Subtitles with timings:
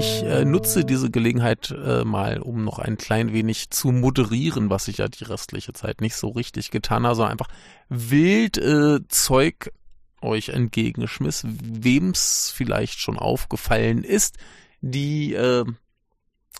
[0.00, 4.88] ich äh, nutze diese Gelegenheit äh, mal, um noch ein klein wenig zu moderieren, was
[4.88, 7.48] ich ja die restliche Zeit nicht so richtig getan habe, sondern einfach
[7.90, 9.70] wild äh, Zeug
[10.22, 14.38] euch entgegengeschmiss, wem's vielleicht schon aufgefallen ist,
[14.80, 15.66] die äh,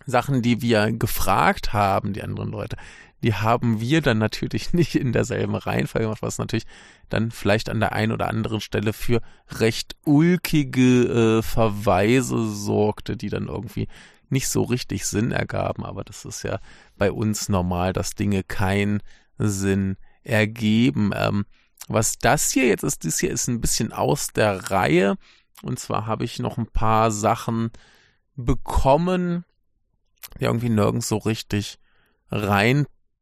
[0.04, 2.76] Sachen, die wir gefragt haben, die anderen Leute,
[3.22, 6.66] die haben wir dann natürlich nicht in derselben Reihenfolge gemacht, was natürlich
[7.08, 13.28] dann vielleicht an der einen oder anderen Stelle für recht ulkige äh, Verweise sorgte, die
[13.28, 13.88] dann irgendwie
[14.28, 15.84] nicht so richtig Sinn ergaben.
[15.84, 16.60] Aber das ist ja
[16.96, 19.02] bei uns normal, dass Dinge keinen
[19.38, 21.12] Sinn ergeben.
[21.14, 21.44] Ähm,
[21.88, 25.16] was das hier jetzt ist, das hier ist ein bisschen aus der Reihe.
[25.62, 27.70] Und zwar habe ich noch ein paar Sachen
[28.36, 29.44] bekommen,
[30.38, 31.78] die irgendwie nirgends so richtig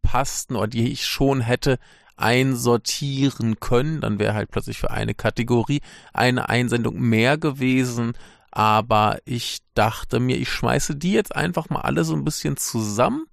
[0.08, 1.78] reinpassten oder die ich schon hätte
[2.16, 4.00] einsortieren können.
[4.00, 5.80] Dann wäre halt plötzlich für eine Kategorie
[6.12, 8.14] eine Einsendung mehr gewesen.
[8.50, 13.26] Aber ich dachte mir, ich schmeiße die jetzt einfach mal alle so ein bisschen zusammen,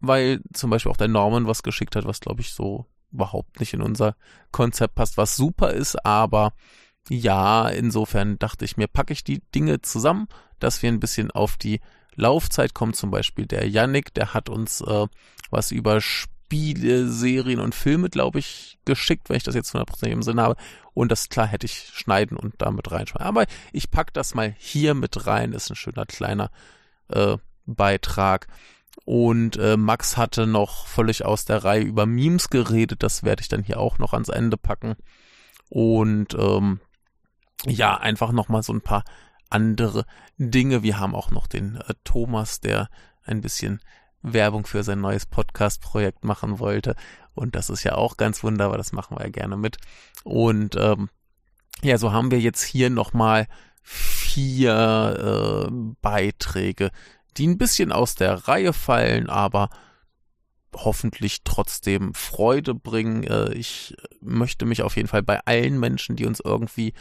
[0.00, 3.74] weil zum Beispiel auch der Norman was geschickt hat, was glaube ich so überhaupt nicht
[3.74, 4.16] in unser
[4.50, 6.52] Konzept passt, was super ist, aber
[7.08, 10.28] ja, insofern dachte ich mir, packe ich die Dinge zusammen,
[10.58, 11.80] dass wir ein bisschen auf die
[12.18, 12.92] Laufzeit kommen.
[12.92, 15.06] Zum Beispiel der Yannick, der hat uns äh,
[15.50, 20.22] was über Spiele, Serien und Filme, glaube ich, geschickt, wenn ich das jetzt 100% im
[20.22, 20.56] Sinn habe.
[20.94, 23.26] Und das klar hätte ich schneiden und damit reinschreiben.
[23.26, 25.52] Aber ich pack das mal hier mit rein.
[25.52, 26.50] Ist ein schöner kleiner
[27.08, 28.48] äh, Beitrag.
[29.04, 33.02] Und äh, Max hatte noch völlig aus der Reihe über Memes geredet.
[33.02, 34.96] Das werde ich dann hier auch noch ans Ende packen.
[35.68, 36.80] Und ähm,
[37.64, 39.04] ja, einfach nochmal so ein paar
[39.50, 40.04] andere
[40.36, 40.82] Dinge.
[40.82, 42.88] Wir haben auch noch den äh, Thomas, der
[43.22, 43.80] ein bisschen
[44.22, 46.96] Werbung für sein neues Podcast-Projekt machen wollte.
[47.34, 49.76] Und das ist ja auch ganz wunderbar, das machen wir ja gerne mit.
[50.24, 51.08] Und ähm,
[51.82, 53.46] ja, so haben wir jetzt hier nochmal
[53.82, 55.70] vier äh,
[56.02, 56.90] Beiträge,
[57.36, 59.70] die ein bisschen aus der Reihe fallen, aber
[60.74, 63.22] hoffentlich trotzdem Freude bringen.
[63.22, 66.92] Äh, ich möchte mich auf jeden Fall bei allen Menschen, die uns irgendwie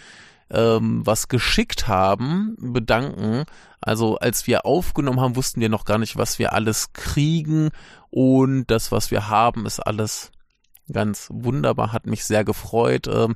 [0.49, 3.45] ähm, was geschickt haben, bedanken.
[3.81, 7.69] Also als wir aufgenommen haben, wussten wir noch gar nicht, was wir alles kriegen
[8.09, 10.31] und das, was wir haben, ist alles
[10.91, 13.07] ganz wunderbar, hat mich sehr gefreut.
[13.07, 13.35] Ähm,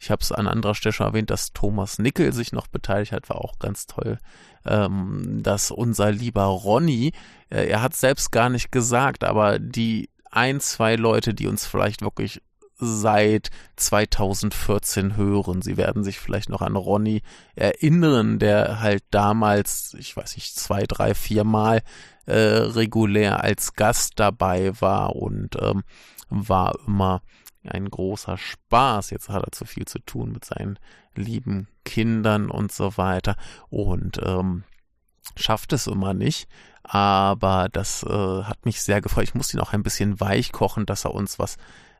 [0.00, 3.28] ich habe es an anderer Stelle schon erwähnt, dass Thomas Nickel sich noch beteiligt hat,
[3.28, 4.18] war auch ganz toll.
[4.66, 7.12] Ähm, dass unser lieber Ronny,
[7.50, 12.02] äh, er hat selbst gar nicht gesagt, aber die ein, zwei Leute, die uns vielleicht
[12.02, 12.42] wirklich
[12.76, 15.62] seit 2014 hören.
[15.62, 17.22] Sie werden sich vielleicht noch an Ronny
[17.54, 21.82] erinnern, der halt damals, ich weiß nicht, zwei, drei, vier Mal
[22.26, 25.84] äh, regulär als Gast dabei war und ähm,
[26.28, 27.22] war immer
[27.64, 29.10] ein großer Spaß.
[29.10, 30.78] Jetzt hat er zu viel zu tun mit seinen
[31.14, 33.36] lieben Kindern und so weiter
[33.70, 34.64] und ähm,
[35.36, 36.48] schafft es immer nicht.
[36.82, 39.24] Aber das äh, hat mich sehr gefreut.
[39.24, 41.56] Ich musste ihn auch ein bisschen weich kochen, dass er uns was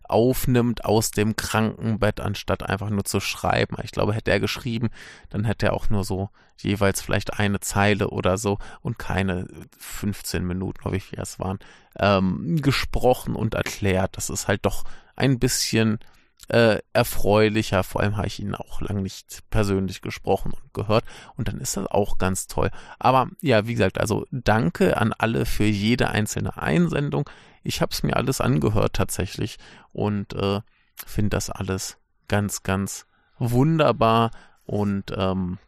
[0.08, 3.76] aufnimmt aus dem Krankenbett, anstatt einfach nur zu schreiben.
[3.82, 4.90] Ich glaube, hätte er geschrieben,
[5.30, 9.46] dann hätte er auch nur so jeweils vielleicht eine Zeile oder so und keine
[9.78, 11.58] 15 Minuten, wie viel es waren,
[11.98, 14.16] ähm, gesprochen und erklärt.
[14.16, 14.84] Das ist halt doch
[15.16, 15.98] ein bisschen
[16.48, 17.82] äh, erfreulicher.
[17.82, 21.04] Vor allem habe ich ihn auch lang nicht persönlich gesprochen und gehört.
[21.36, 22.70] Und dann ist das auch ganz toll.
[22.98, 27.28] Aber ja, wie gesagt, also danke an alle für jede einzelne Einsendung.
[27.64, 29.58] Ich habe es mir alles angehört tatsächlich
[29.92, 30.60] und äh,
[31.06, 31.98] finde das alles
[32.28, 33.06] ganz, ganz
[33.38, 34.30] wunderbar
[34.64, 35.58] und ähm,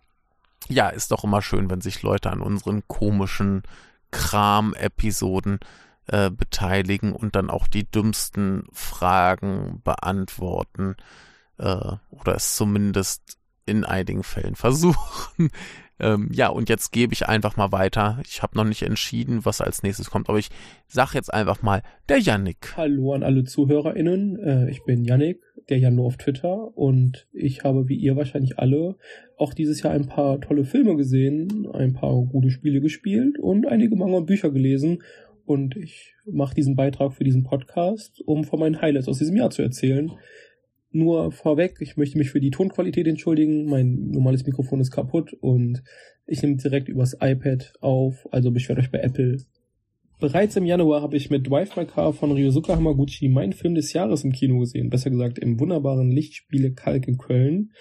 [0.69, 3.63] ja, ist doch immer schön, wenn sich Leute an unseren komischen
[4.11, 5.61] Kram-Episoden
[6.07, 10.97] äh, beteiligen und dann auch die dümmsten Fragen beantworten
[11.59, 15.51] äh, oder es zumindest in einigen Fällen versuchen.
[15.99, 18.21] Ähm, ja, und jetzt gebe ich einfach mal weiter.
[18.27, 20.49] Ich habe noch nicht entschieden, was als nächstes kommt, aber ich
[20.89, 22.77] sag jetzt einfach mal der Yannick.
[22.77, 24.39] Hallo an alle ZuhörerInnen.
[24.39, 28.97] Äh, ich bin Yannick, der Jan auf Twitter und ich habe wie ihr wahrscheinlich alle
[29.37, 33.97] auch dieses Jahr ein paar tolle Filme gesehen, ein paar gute Spiele gespielt und einige
[33.97, 35.03] Manga und Bücher gelesen.
[35.45, 39.51] Und ich mache diesen Beitrag für diesen Podcast, um von meinen Highlights aus diesem Jahr
[39.51, 40.11] zu erzählen.
[40.97, 43.67] Nur vorweg, ich möchte mich für die Tonqualität entschuldigen.
[43.67, 45.83] Mein normales Mikrofon ist kaputt und
[46.27, 49.37] ich nehme direkt übers iPad auf, also beschwert euch bei Apple.
[50.21, 53.93] Bereits im Januar habe ich mit Drive My Car von Ryosuke Hamaguchi meinen Film des
[53.93, 54.89] Jahres im Kino gesehen.
[54.89, 57.73] Besser gesagt im wunderbaren Lichtspiele Kalk in Köln.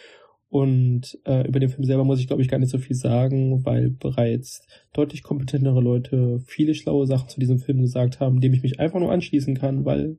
[0.49, 3.63] Und äh, über den Film selber muss ich, glaube ich, gar nicht so viel sagen,
[3.63, 8.61] weil bereits deutlich kompetentere Leute viele schlaue Sachen zu diesem Film gesagt haben, dem ich
[8.61, 10.17] mich einfach nur anschließen kann, weil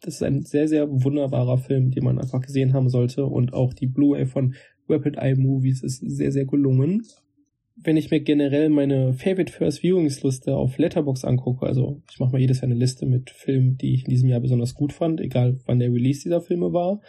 [0.00, 3.26] das ist ein sehr, sehr wunderbarer Film, den man einfach gesehen haben sollte.
[3.26, 4.54] Und auch die Blu-ray von
[4.88, 7.02] Rapid Eye Movies ist sehr, sehr gelungen.
[7.80, 12.32] wenn ich mir generell meine Favorite First Viewings Liste auf Letterbox angucke, also ich mache
[12.32, 15.20] mal jedes Jahr eine Liste mit Filmen, die ich in diesem Jahr besonders gut fand,
[15.20, 17.00] egal wann der Release dieser Filme war.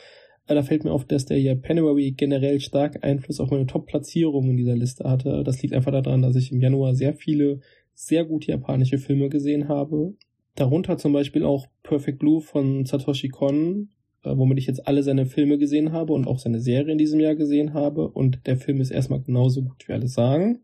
[0.46, 4.58] Aber da fällt mir auf, dass der Japanuary generell stark Einfluss auf meine Top-Platzierung in
[4.58, 5.44] dieser Liste hatte.
[5.44, 7.60] Das liegt einfach daran, dass ich im Januar sehr viele
[7.94, 10.14] sehr gute japanische Filme gesehen habe.
[10.60, 13.90] Darunter zum Beispiel auch Perfect Blue von Satoshi Kon,
[14.24, 17.20] äh, womit ich jetzt alle seine Filme gesehen habe und auch seine Serie in diesem
[17.20, 18.10] Jahr gesehen habe.
[18.10, 20.60] Und der Film ist erstmal genauso gut, wie alle sagen.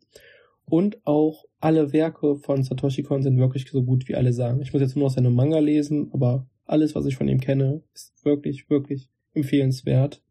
[0.66, 4.62] Und auch alle Werke von Satoshi Kon sind wirklich so gut, wie alle sagen.
[4.62, 7.82] Ich muss jetzt nur noch seine Manga lesen, aber alles, was ich von ihm kenne,
[7.94, 10.22] ist wirklich, wirklich empfehlenswert.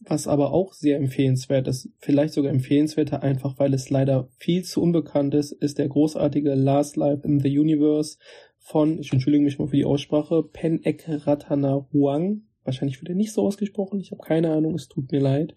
[0.00, 4.82] Was aber auch sehr empfehlenswert ist, vielleicht sogar empfehlenswerter, einfach weil es leider viel zu
[4.82, 8.18] unbekannt ist, ist der großartige Last Life in the Universe
[8.66, 12.42] von, ich entschuldige mich mal für die Aussprache, Pen Ek Ratana Huang.
[12.64, 15.54] Wahrscheinlich wird er nicht so ausgesprochen, ich habe keine Ahnung, es tut mir leid.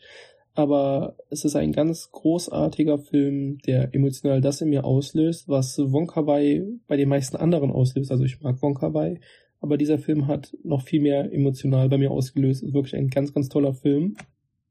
[0.53, 6.27] Aber es ist ein ganz großartiger Film, der emotional das in mir auslöst, was Wonka
[6.27, 8.11] Wai bei den meisten anderen auslöst.
[8.11, 9.19] Also ich mag Wonka Wai,
[9.59, 12.61] aber dieser Film hat noch viel mehr emotional bei mir ausgelöst.
[12.61, 14.17] Ist wirklich ein ganz, ganz toller Film.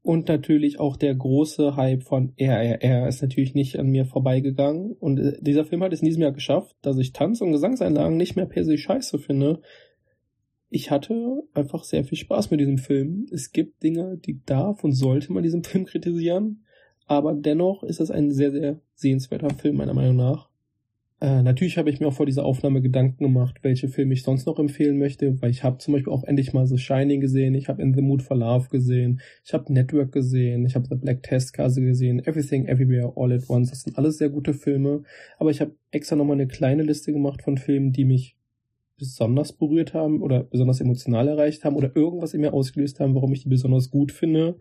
[0.09, 4.93] Und natürlich auch der große Hype von RRR ist natürlich nicht an mir vorbeigegangen.
[4.93, 8.17] Und äh, dieser Film hat es in diesem Jahr geschafft, dass ich Tanz- und Gesangseinlagen
[8.17, 9.61] nicht mehr per se scheiße finde.
[10.71, 13.27] Ich hatte einfach sehr viel Spaß mit diesem Film.
[13.31, 16.65] Es gibt Dinge, die darf und sollte man diesem Film kritisieren.
[17.05, 20.48] Aber dennoch ist es ein sehr, sehr sehenswerter Film, meiner Meinung nach.
[21.21, 24.45] Äh, natürlich habe ich mir auch vor dieser Aufnahme Gedanken gemacht, welche Filme ich sonst
[24.45, 27.67] noch empfehlen möchte, weil ich habe zum Beispiel auch endlich mal so Shining gesehen, ich
[27.67, 31.21] habe In the Mood for Love gesehen, ich habe Network gesehen, ich habe The Black
[31.23, 35.03] Test Case gesehen, Everything Everywhere All at Once, das sind alles sehr gute Filme,
[35.39, 38.37] aber ich habe extra nochmal eine kleine Liste gemacht von Filmen, die mich
[38.97, 43.33] besonders berührt haben oder besonders emotional erreicht haben oder irgendwas in mir ausgelöst haben, warum
[43.33, 44.57] ich die besonders gut finde.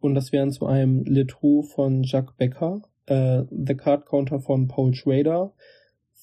[0.00, 4.68] Und das wären zu einem Le Trou von Jacques Becker, äh, The Card Counter von
[4.68, 5.52] Paul Schrader,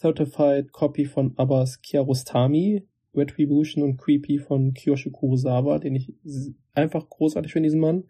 [0.01, 6.13] Certified Copy von Abbas Kiarostami, Retribution und Creepy von Kiyoshi Kurosawa, den ich
[6.74, 8.06] einfach großartig finde, diesen Mann.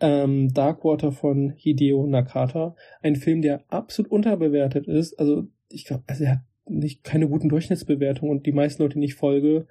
[0.00, 5.18] Ähm, Darkwater von Hideo Nakata, ein Film, der absolut unterbewertet ist.
[5.18, 9.06] Also ich glaube, also er hat nicht keine guten Durchschnittsbewertungen und die meisten Leute, die
[9.06, 9.66] ich folge,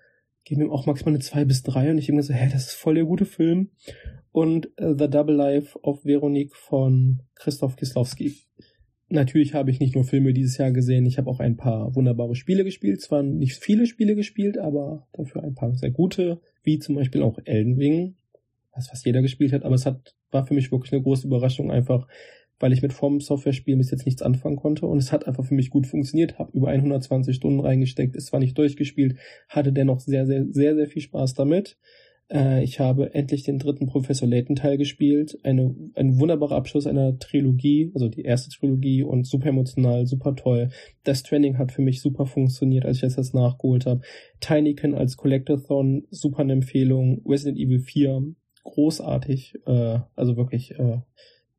[0.45, 2.73] geben ihm auch maximal eine 2 bis 3 und ich denke so, hä, das ist
[2.73, 3.69] voll der gute Film.
[4.31, 8.35] Und uh, The Double Life of Veronique von Christoph Kislowski
[9.09, 12.35] natürlich habe ich nicht nur Filme dieses Jahr gesehen, ich habe auch ein paar wunderbare
[12.35, 13.01] Spiele gespielt.
[13.01, 17.39] Zwar nicht viele Spiele gespielt, aber dafür ein paar sehr gute, wie zum Beispiel auch
[17.45, 18.15] Elden Ring,
[18.73, 21.71] was fast jeder gespielt hat, aber es hat, war für mich wirklich eine große Überraschung
[21.71, 22.07] einfach,
[22.59, 25.45] weil ich mit From Software Spielen bis jetzt nichts anfangen konnte und es hat einfach
[25.45, 29.17] für mich gut funktioniert, habe über 120 Stunden reingesteckt, ist zwar nicht durchgespielt,
[29.47, 31.77] hatte dennoch sehr, sehr, sehr, sehr viel Spaß damit.
[32.31, 35.37] Äh, ich habe endlich den dritten Professor Layton Teil gespielt.
[35.43, 40.69] Eine, ein wunderbarer Abschluss einer Trilogie, also die erste Trilogie und super emotional, super toll.
[41.03, 44.01] Das Training hat für mich super funktioniert, als ich jetzt das nachgeholt habe.
[44.39, 47.21] Tinykin als Collectathon, super eine Empfehlung.
[47.25, 48.23] Resident Evil 4,
[48.63, 50.99] großartig, äh, also wirklich äh,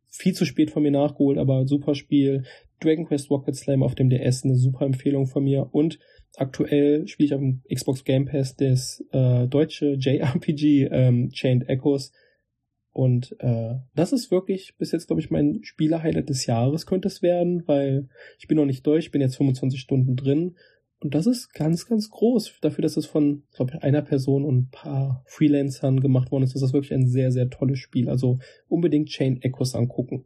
[0.08, 2.44] viel zu spät von mir nachgeholt, aber super Spiel.
[2.80, 5.68] Dragon Quest Rocket Slam auf dem DS, eine super Empfehlung von mir.
[5.72, 5.98] Und
[6.36, 12.12] aktuell spiele ich auf dem Xbox Game Pass das äh, deutsche JRPG ähm, Chained Echoes.
[12.92, 17.22] Und äh, das ist wirklich bis jetzt, glaube ich, mein Spieler-Highlight des Jahres könnte es
[17.22, 20.56] werden, weil ich bin noch nicht durch, bin jetzt 25 Stunden drin.
[20.98, 22.58] Und das ist ganz, ganz groß.
[22.60, 26.54] Dafür, dass es von, glaube ich, einer Person und ein paar Freelancern gemacht worden ist,
[26.54, 28.08] ist das wirklich ein sehr, sehr tolles Spiel.
[28.08, 28.38] Also
[28.68, 30.24] unbedingt Chain Echoes angucken.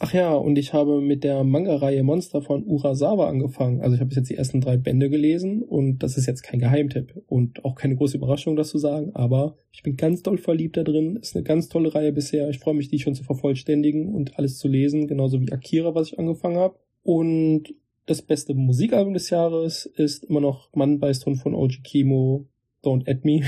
[0.00, 3.80] Ach ja, und ich habe mit der Manga-Reihe Monster von Urasawa angefangen.
[3.80, 7.22] Also ich habe jetzt die ersten drei Bände gelesen und das ist jetzt kein Geheimtipp
[7.28, 10.82] und auch keine große Überraschung, das zu sagen, aber ich bin ganz doll verliebt da
[10.82, 11.16] drin.
[11.16, 12.48] Ist eine ganz tolle Reihe bisher.
[12.50, 16.08] Ich freue mich, die schon zu vervollständigen und alles zu lesen, genauso wie Akira, was
[16.08, 16.76] ich angefangen habe.
[17.04, 17.72] Und
[18.06, 22.46] das beste Musikalbum des Jahres ist immer noch Mann beißt Hund von OG Kimo,
[22.82, 23.42] Don't Add Me.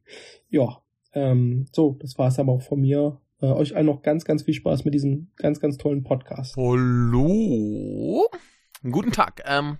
[0.50, 0.82] ja,
[1.14, 3.20] ähm, so, das war es aber auch von mir.
[3.42, 6.56] Äh, euch allen noch ganz, ganz viel Spaß mit diesem ganz, ganz tollen Podcast.
[6.56, 8.28] Hallo.
[8.82, 9.42] Guten Tag.
[9.44, 9.78] Ähm,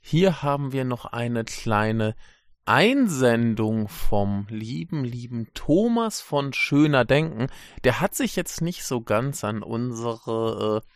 [0.00, 2.16] hier haben wir noch eine kleine
[2.64, 7.46] Einsendung vom lieben, lieben Thomas von Schöner Denken.
[7.84, 10.90] Der hat sich jetzt nicht so ganz an unsere äh,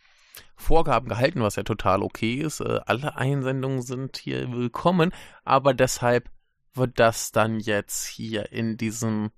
[0.57, 2.59] Vorgaben gehalten, was ja total okay ist.
[2.59, 5.13] Äh, alle Einsendungen sind hier willkommen,
[5.45, 6.29] aber deshalb
[6.73, 9.31] wird das dann jetzt hier in diesem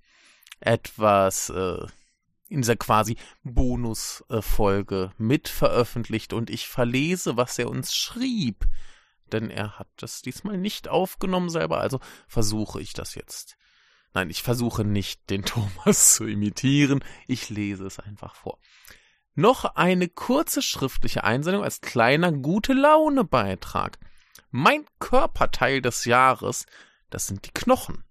[0.60, 1.86] etwas äh,
[2.48, 8.66] in dieser quasi Bonusfolge mit veröffentlicht und ich verlese, was er uns schrieb.
[9.32, 13.56] Denn er hat das diesmal nicht aufgenommen selber, also versuche ich das jetzt.
[14.14, 18.58] Nein, ich versuche nicht, den Thomas zu imitieren, ich lese es einfach vor.
[19.34, 23.98] noch eine kurze schriftliche Einsendung als kleiner gute Laune Beitrag.
[24.50, 26.66] Mein Körperteil des Jahres,
[27.10, 28.02] das sind die Knochen.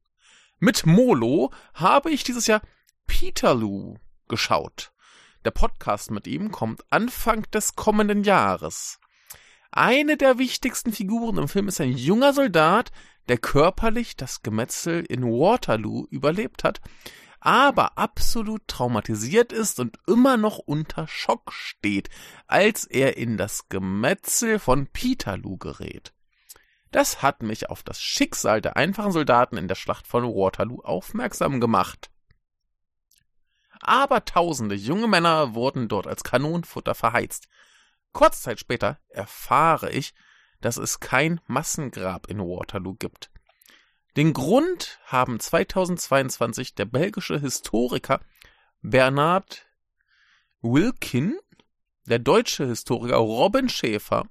[0.60, 2.62] Mit Molo habe ich dieses Jahr
[3.08, 4.92] Peterloo geschaut.
[5.46, 9.00] Der Podcast mit ihm kommt Anfang des kommenden Jahres.
[9.72, 12.92] Eine der wichtigsten Figuren im Film ist ein junger Soldat,
[13.28, 16.82] der körperlich das Gemetzel in Waterloo überlebt hat,
[17.40, 22.10] aber absolut traumatisiert ist und immer noch unter Schock steht,
[22.48, 26.14] als er in das Gemetzel von Peterloo gerät.
[26.92, 31.60] Das hat mich auf das Schicksal der einfachen Soldaten in der Schlacht von Waterloo aufmerksam
[31.60, 32.10] gemacht.
[33.82, 37.48] Aber tausende junge Männer wurden dort als Kanonenfutter verheizt.
[38.12, 40.14] Kurz Zeit später erfahre ich,
[40.62, 43.30] dass es kein Massengrab in Waterloo gibt.
[44.16, 48.20] Den Grund haben 2022 der belgische Historiker
[48.82, 49.68] Bernard
[50.62, 51.38] Wilkin,
[52.06, 54.22] der deutsche Historiker Robin Schäfer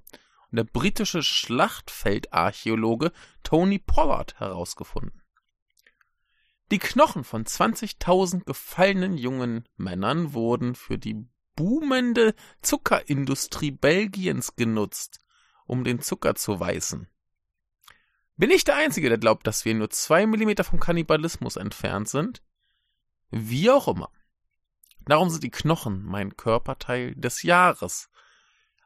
[0.51, 3.13] und der britische Schlachtfeldarchäologe
[3.43, 5.21] Tony Pollard herausgefunden.
[6.71, 15.21] Die Knochen von 20.000 gefallenen jungen Männern wurden für die boomende Zuckerindustrie Belgiens genutzt,
[15.65, 17.07] um den Zucker zu weißen.
[18.35, 22.43] Bin ich der Einzige, der glaubt, dass wir nur zwei Millimeter vom Kannibalismus entfernt sind?
[23.31, 24.11] Wie auch immer.
[25.05, 28.09] Darum sind die Knochen mein Körperteil des Jahres.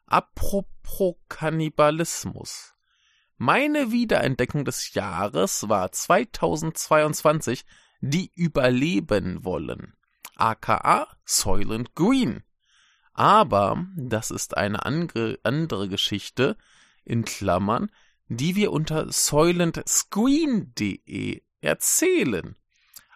[0.06, 2.76] Apropos Kannibalismus.
[3.44, 7.66] Meine Wiederentdeckung des Jahres war 2022
[8.00, 9.96] die Überleben wollen,
[10.36, 12.44] aka Soylent Green.
[13.14, 16.56] Aber das ist eine andere Geschichte,
[17.04, 17.90] in Klammern,
[18.28, 22.56] die wir unter soilentscreen.de erzählen.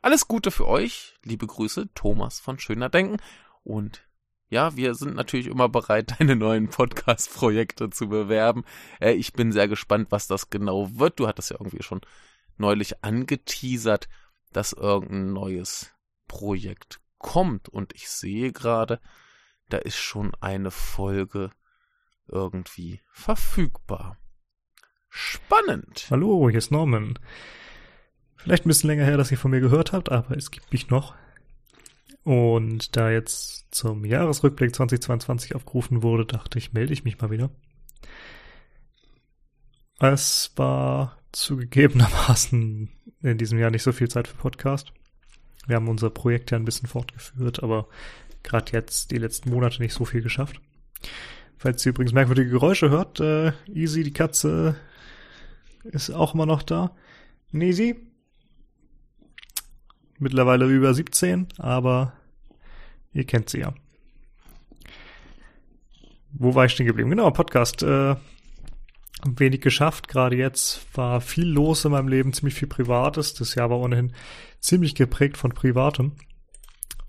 [0.02, 3.18] Alles Gute für euch, liebe Grüße, Thomas von Schöner Denken
[3.64, 4.05] und
[4.50, 8.64] ja, wir sind natürlich immer bereit, deine neuen Podcast-Projekte zu bewerben.
[9.00, 11.20] Äh, ich bin sehr gespannt, was das genau wird.
[11.20, 12.02] Du hattest ja irgendwie schon
[12.58, 14.08] neulich angeteasert,
[14.54, 15.92] dass irgendein neues
[16.28, 17.70] Projekt kommt.
[17.70, 19.00] Und ich sehe gerade,
[19.70, 21.52] da ist schon eine Folge
[22.28, 24.18] irgendwie verfügbar.
[25.10, 26.08] Spannend.
[26.10, 27.18] Hallo, hier ist Norman.
[28.36, 30.90] Vielleicht ein bisschen länger her, dass ihr von mir gehört habt, aber es gibt mich
[30.90, 31.16] noch.
[32.26, 37.52] Und da jetzt zum Jahresrückblick 2022 aufgerufen wurde, dachte ich, melde ich mich mal wieder.
[40.00, 42.90] Es war zugegebenermaßen
[43.22, 44.92] in diesem Jahr nicht so viel Zeit für Podcast.
[45.68, 47.88] Wir haben unser Projekt ja ein bisschen fortgeführt, aber
[48.42, 50.60] gerade jetzt die letzten Monate nicht so viel geschafft.
[51.58, 54.76] Falls ihr übrigens merkwürdige Geräusche hört, äh, Easy, die Katze,
[55.84, 56.96] ist auch immer noch da.
[57.54, 57.96] Easy,
[60.20, 62.14] mittlerweile über 17, aber
[63.14, 63.74] ihr kennt sie ja.
[66.32, 67.10] Wo war ich stehen geblieben?
[67.10, 67.82] Genau, Podcast.
[67.84, 68.16] Äh,
[69.26, 73.34] wenig geschafft, gerade jetzt war viel los in meinem Leben, ziemlich viel Privates.
[73.34, 74.14] Das Jahr war ohnehin
[74.60, 76.14] ziemlich geprägt von Privatem.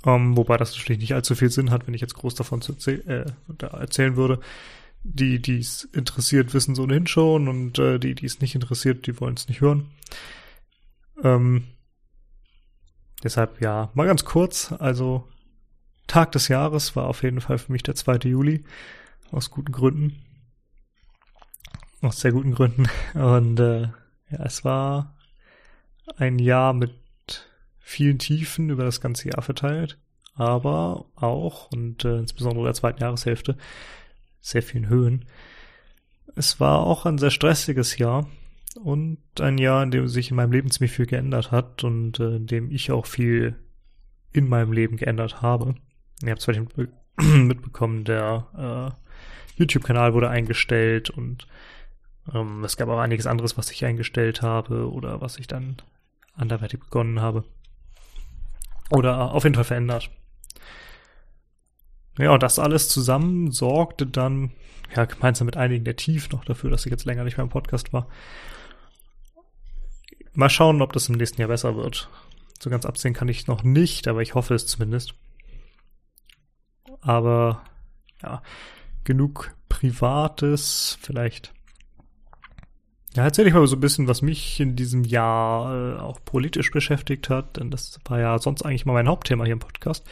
[0.04, 3.24] Ähm, wobei das natürlich nicht allzu viel Sinn hat, wenn ich jetzt groß davon äh,
[3.48, 4.40] da erzählen würde.
[5.02, 9.06] Die, die es interessiert, wissen es ohnehin schon und äh, die, die es nicht interessiert,
[9.06, 9.90] die wollen es nicht hören.
[11.22, 11.64] Ähm,
[13.26, 14.70] Deshalb ja, mal ganz kurz.
[14.70, 15.26] Also
[16.06, 18.18] Tag des Jahres war auf jeden Fall für mich der 2.
[18.28, 18.62] Juli.
[19.32, 20.22] Aus guten Gründen.
[22.02, 22.88] Aus sehr guten Gründen.
[23.14, 23.88] Und äh,
[24.30, 25.16] ja, es war
[26.16, 26.94] ein Jahr mit
[27.80, 29.98] vielen Tiefen über das ganze Jahr verteilt.
[30.36, 33.56] Aber auch, und äh, insbesondere der zweiten Jahreshälfte,
[34.40, 35.24] sehr vielen Höhen.
[36.36, 38.28] Es war auch ein sehr stressiges Jahr
[38.76, 42.36] und ein Jahr, in dem sich in meinem Leben ziemlich viel geändert hat und äh,
[42.36, 43.56] in dem ich auch viel
[44.32, 45.74] in meinem Leben geändert habe.
[46.22, 46.76] Ihr habt es vielleicht
[47.18, 51.46] mitbekommen, der äh, YouTube-Kanal wurde eingestellt und
[52.34, 55.76] ähm, es gab auch einiges anderes, was ich eingestellt habe oder was ich dann
[56.34, 57.44] anderweitig begonnen habe.
[58.90, 60.10] Oder auf jeden Fall verändert.
[62.18, 64.52] Ja, und das alles zusammen sorgte dann,
[64.94, 67.50] ja, gemeinsam mit einigen der Tief noch dafür, dass ich jetzt länger nicht mehr im
[67.50, 68.08] Podcast war,
[70.36, 72.10] Mal schauen, ob das im nächsten Jahr besser wird.
[72.60, 75.14] So ganz absehen kann ich noch nicht, aber ich hoffe es zumindest.
[77.00, 77.62] Aber
[78.22, 78.42] ja,
[79.04, 81.54] genug Privates vielleicht.
[83.14, 86.70] Ja, erzähle ich mal so ein bisschen, was mich in diesem Jahr äh, auch politisch
[86.70, 90.06] beschäftigt hat, denn das war ja sonst eigentlich mal mein Hauptthema hier im Podcast.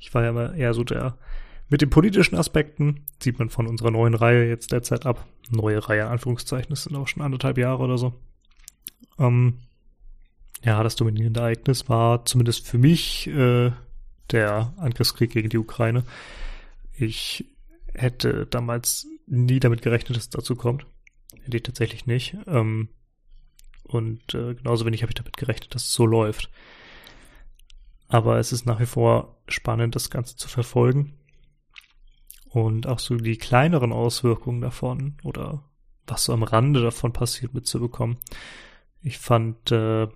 [0.00, 1.16] Ich war ja immer eher so der
[1.68, 5.24] mit den politischen Aspekten, sieht man von unserer neuen Reihe jetzt derzeit ab.
[5.50, 8.12] Neue Reihe, in Anführungszeichen, das sind auch schon anderthalb Jahre oder so.
[9.18, 9.58] Ähm,
[10.64, 13.72] ja, das dominierende Ereignis war zumindest für mich äh,
[14.30, 16.04] der Angriffskrieg gegen die Ukraine.
[16.92, 17.44] Ich
[17.94, 20.86] hätte damals nie damit gerechnet, dass es dazu kommt.
[21.42, 22.36] Hätte ich tatsächlich nicht.
[22.46, 22.88] Ähm,
[23.84, 26.50] und äh, genauso wenig habe ich damit gerechnet, dass es so läuft.
[28.08, 31.14] Aber es ist nach wie vor spannend, das Ganze zu verfolgen.
[32.50, 35.64] Und auch so die kleineren Auswirkungen davon oder
[36.06, 38.18] was so am Rande davon passiert mitzubekommen.
[39.02, 40.06] Ich fand äh,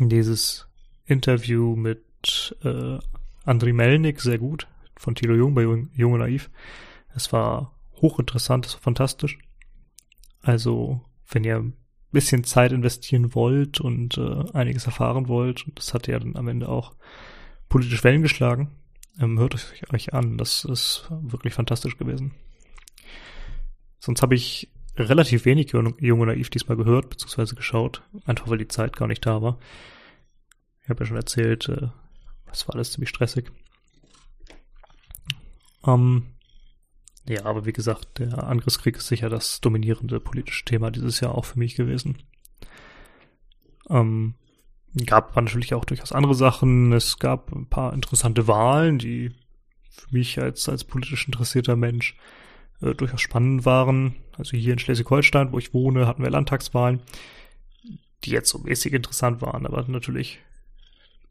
[0.00, 0.68] dieses
[1.06, 2.98] Interview mit äh,
[3.44, 6.50] Andriy Melnik sehr gut von Thilo Jung bei Jung, Jung und Naiv.
[7.14, 9.38] Es war hochinteressant, es war fantastisch.
[10.42, 11.00] Also,
[11.30, 11.76] wenn ihr ein
[12.12, 16.48] bisschen Zeit investieren wollt und äh, einiges erfahren wollt, und das hat ja dann am
[16.48, 16.94] Ende auch
[17.68, 18.70] politisch Wellen geschlagen,
[19.20, 20.38] ähm, hört es euch an.
[20.38, 22.32] Das ist wirklich fantastisch gewesen.
[24.00, 24.70] Sonst habe ich
[25.08, 29.24] relativ wenig Jung und Naiv diesmal gehört, beziehungsweise geschaut, einfach weil die Zeit gar nicht
[29.24, 29.58] da war.
[30.82, 31.88] Ich habe ja schon erzählt, äh,
[32.50, 33.50] es war alles ziemlich stressig.
[35.86, 36.26] Ähm,
[37.28, 41.44] ja, aber wie gesagt, der Angriffskrieg ist sicher das dominierende politische Thema dieses Jahr auch
[41.44, 42.18] für mich gewesen.
[43.88, 44.34] Ähm,
[45.06, 46.92] gab natürlich auch durchaus andere Sachen.
[46.92, 49.32] Es gab ein paar interessante Wahlen, die
[49.90, 52.16] für mich als, als politisch interessierter Mensch
[52.82, 54.16] äh, durchaus spannend waren.
[54.36, 57.00] Also hier in Schleswig-Holstein, wo ich wohne, hatten wir Landtagswahlen,
[58.24, 60.38] die jetzt so mäßig interessant waren, aber natürlich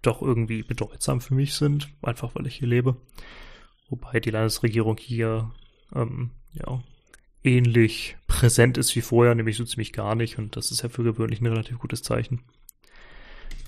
[0.02, 2.96] doch irgendwie bedeutsam für mich sind, einfach weil ich hier lebe.
[3.90, 5.52] Wobei die Landesregierung hier
[5.94, 6.82] ähm, ja
[7.44, 10.38] ähnlich präsent ist wie vorher, nämlich so ziemlich gar nicht.
[10.38, 12.42] Und das ist ja für gewöhnlich ein relativ gutes Zeichen.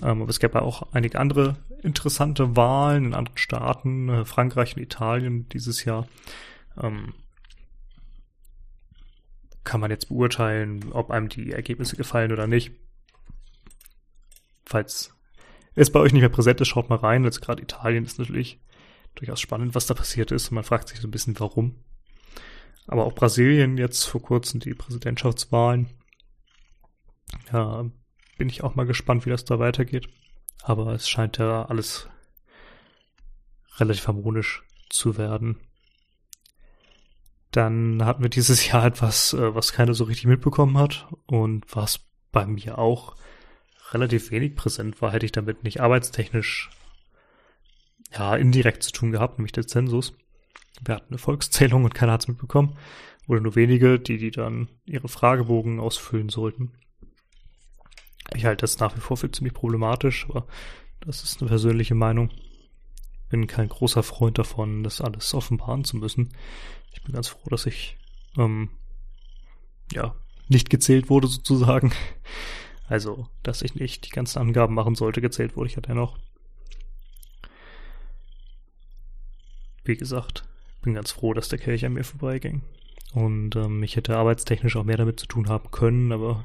[0.02, 4.76] Ähm, aber es gab ja auch einige andere interessante Wahlen in anderen Staaten, äh, Frankreich
[4.76, 6.08] und Italien dieses Jahr.
[6.82, 7.14] Ähm,
[9.64, 12.72] kann man jetzt beurteilen, ob einem die Ergebnisse gefallen oder nicht.
[14.66, 15.14] Falls
[15.76, 17.24] es bei euch nicht mehr präsent ist, schaut mal rein.
[17.24, 18.60] Jetzt gerade Italien ist natürlich
[19.16, 20.50] durchaus spannend, was da passiert ist.
[20.50, 21.84] Und man fragt sich so ein bisschen, warum.
[22.88, 25.90] Aber auch Brasilien jetzt vor kurzem die Präsidentschaftswahlen.
[27.52, 27.86] Ja,
[28.38, 30.10] bin ich auch mal gespannt, wie das da weitergeht.
[30.64, 32.10] Aber es scheint ja alles
[33.78, 35.58] relativ harmonisch zu werden.
[37.52, 42.00] Dann hatten wir dieses Jahr etwas, äh, was keiner so richtig mitbekommen hat und was
[42.32, 43.16] bei mir auch
[43.92, 46.70] relativ wenig präsent war, hätte ich damit nicht arbeitstechnisch
[48.18, 50.14] ja indirekt zu tun gehabt, nämlich der Zensus.
[50.84, 52.78] Wir hatten eine Volkszählung und keiner hat es mitbekommen.
[53.28, 56.72] Oder nur wenige, die, die dann ihre Fragebogen ausfüllen sollten.
[58.34, 60.48] Ich halte das nach wie vor für ziemlich problematisch, aber
[61.02, 62.30] das ist eine persönliche Meinung.
[63.32, 66.30] Bin kein großer Freund davon, das alles offenbaren zu müssen.
[66.92, 67.98] Ich bin ganz froh, dass ich
[68.38, 68.70] ähm,
[69.92, 70.16] ja
[70.50, 71.94] nicht gezählt wurde sozusagen.
[72.88, 76.20] Also, dass ich nicht die ganzen Angaben machen sollte, gezählt wurde ich ja dennoch.
[79.86, 80.44] Wie gesagt,
[80.82, 82.64] bin ganz froh, dass der Kelch an mir vorbeiging.
[83.14, 86.44] Und ähm, ich hätte arbeitstechnisch auch mehr damit zu tun haben können, aber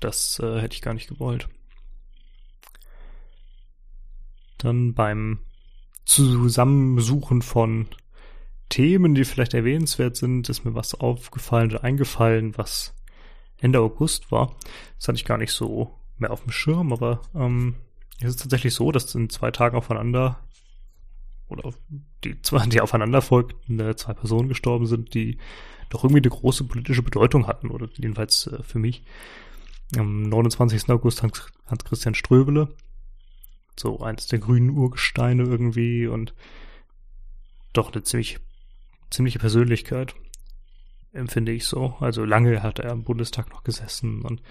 [0.00, 1.48] das äh, hätte ich gar nicht gewollt.
[4.58, 5.38] Dann beim
[6.04, 7.88] Zusammensuchen von
[8.68, 12.94] Themen, die vielleicht erwähnenswert sind, ist mir was aufgefallen oder eingefallen, was
[13.58, 14.56] Ende August war.
[14.98, 17.76] Das hatte ich gar nicht so mehr auf dem Schirm, aber ähm,
[18.20, 20.38] es ist tatsächlich so, dass in zwei Tagen aufeinander
[21.48, 21.72] oder
[22.24, 25.38] die zwei, die aufeinander folgten, äh, zwei Personen gestorben sind, die
[25.90, 29.04] doch irgendwie eine große politische Bedeutung hatten, oder jedenfalls äh, für mich.
[29.96, 30.88] Am 29.
[30.88, 32.74] August Hans, Hans Christian Ströbele,
[33.78, 36.34] so eines der grünen Urgesteine irgendwie und
[37.72, 38.38] doch eine ziemlich,
[39.10, 40.14] ziemliche Persönlichkeit,
[41.12, 41.96] empfinde ich so.
[42.00, 44.42] Also lange hat er im Bundestag noch gesessen und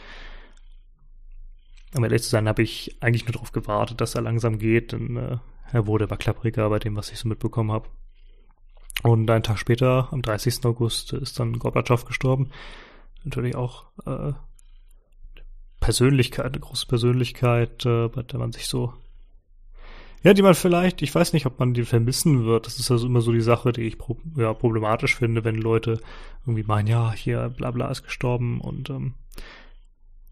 [1.95, 5.15] um ehrlich zu sein, habe ich eigentlich nur darauf gewartet, dass er langsam geht, denn
[5.15, 5.37] äh,
[5.71, 7.89] er wurde aber klappriger bei dem, was ich so mitbekommen habe.
[9.03, 10.65] Und einen Tag später, am 30.
[10.65, 12.49] August, ist dann Gorbatschow gestorben.
[13.23, 14.33] Natürlich auch äh,
[15.79, 18.93] Persönlichkeit, eine große Persönlichkeit, äh, bei der man sich so
[20.23, 22.65] ja, die man vielleicht, ich weiß nicht, ob man die vermissen wird.
[22.65, 25.99] Das ist also immer so die Sache, die ich pro, ja, problematisch finde, wenn Leute
[26.45, 29.15] irgendwie meinen, ja, hier bla bla ist gestorben und ähm,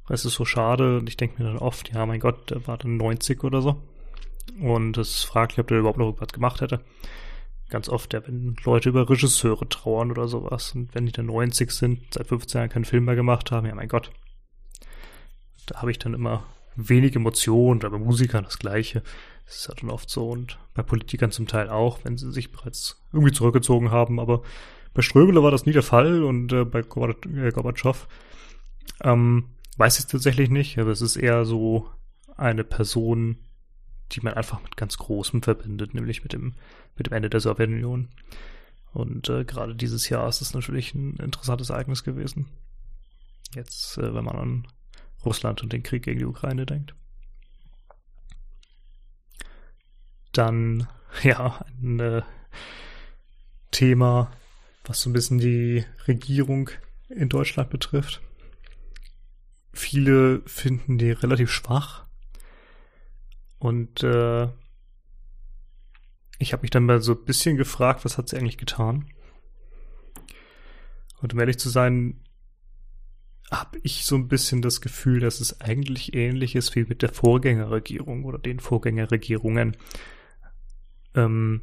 [0.08, 1.00] es ist so schade.
[1.00, 3.82] Und ich denke mir dann oft, ja, mein Gott, der war dann 90 oder so.
[4.60, 6.82] Und es ist fraglich, ob der überhaupt noch irgendwas gemacht hätte.
[7.70, 11.72] Ganz oft, ja, wenn Leute über Regisseure trauern oder sowas und wenn die dann 90
[11.72, 14.12] sind, seit 15 Jahren keinen Film mehr gemacht haben, ja mein Gott.
[15.68, 16.44] Da habe ich dann immer
[16.76, 19.04] wenig Emotionen, oder bei Musikern das Gleiche.
[19.46, 22.52] Das ist ja dann oft so und bei Politikern zum Teil auch, wenn sie sich
[22.52, 24.20] bereits irgendwie zurückgezogen haben.
[24.20, 24.44] Aber
[24.94, 28.08] bei Ströbele war das nie der Fall und äh, bei äh, Gorbatschow
[29.04, 30.78] ähm, weiß ich tatsächlich nicht.
[30.78, 31.90] Aber es ist eher so
[32.38, 33.38] eine Person,
[34.12, 36.56] die man einfach mit ganz Großem verbindet, nämlich mit dem,
[36.98, 38.10] mit dem Ende der Sowjetunion.
[38.94, 42.48] Und äh, gerade dieses Jahr ist es natürlich ein interessantes Ereignis gewesen.
[43.56, 44.68] Jetzt, äh, wenn man an
[45.26, 46.94] Russland und den Krieg gegen die Ukraine denkt.
[50.32, 50.88] Dann,
[51.24, 52.22] ja, ein äh,
[53.72, 54.32] Thema,
[54.86, 56.70] was so ein bisschen die Regierung
[57.10, 58.22] in Deutschland betrifft.
[59.74, 62.06] Viele finden die relativ schwach.
[63.60, 64.48] Und äh,
[66.40, 69.06] ich habe mich dann mal so ein bisschen gefragt, was hat sie eigentlich getan?
[71.22, 72.20] Und um ehrlich zu sein,
[73.52, 77.14] habe ich so ein bisschen das Gefühl, dass es eigentlich ähnlich ist wie mit der
[77.14, 79.78] Vorgängerregierung oder den Vorgängerregierungen.
[81.16, 81.62] Ähm,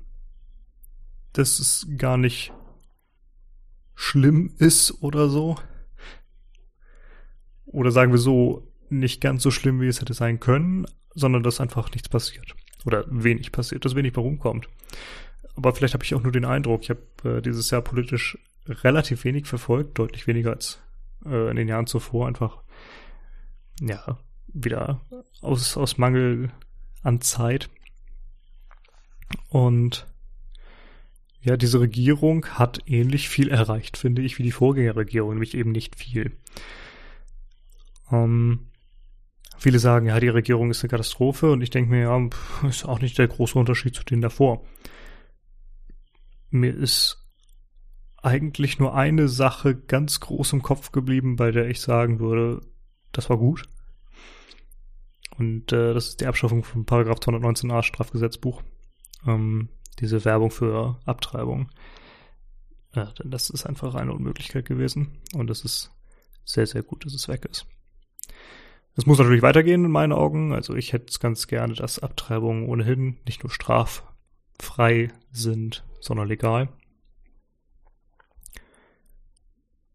[1.32, 2.52] dass es gar nicht
[3.94, 5.56] schlimm ist oder so.
[7.66, 11.60] Oder sagen wir so, nicht ganz so schlimm, wie es hätte sein können, sondern dass
[11.60, 12.54] einfach nichts passiert.
[12.86, 14.68] Oder wenig passiert, dass wenig warum kommt.
[15.56, 19.24] Aber vielleicht habe ich auch nur den Eindruck, ich habe äh, dieses Jahr politisch relativ
[19.24, 20.80] wenig verfolgt, deutlich weniger als
[21.24, 22.62] äh, in den Jahren zuvor, einfach
[23.80, 25.00] ja, wieder
[25.40, 26.50] aus, aus Mangel
[27.02, 27.68] an Zeit.
[29.48, 30.06] Und
[31.40, 35.96] ja, diese Regierung hat ähnlich viel erreicht, finde ich, wie die Vorgängerregierung, nämlich eben nicht
[35.96, 36.36] viel.
[38.10, 38.66] Ähm,
[39.56, 42.28] viele sagen, ja, die Regierung ist eine Katastrophe und ich denke mir, ja,
[42.68, 44.64] ist auch nicht der große Unterschied zu denen davor.
[46.50, 47.24] Mir ist
[48.22, 52.62] eigentlich nur eine Sache ganz groß im Kopf geblieben, bei der ich sagen würde,
[53.12, 53.68] das war gut.
[55.38, 58.62] Und äh, das ist die Abschaffung von Paragraph 219a Strafgesetzbuch.
[59.26, 59.68] Ähm,
[60.00, 61.70] diese Werbung für Abtreibung.
[62.94, 65.18] Ja, denn das ist einfach eine Unmöglichkeit gewesen.
[65.34, 65.92] Und es ist
[66.44, 67.66] sehr, sehr gut, dass es weg ist.
[68.96, 70.52] Es muss natürlich weitergehen in meinen Augen.
[70.52, 76.68] Also ich hätte es ganz gerne, dass Abtreibungen ohnehin nicht nur straffrei sind, sondern legal.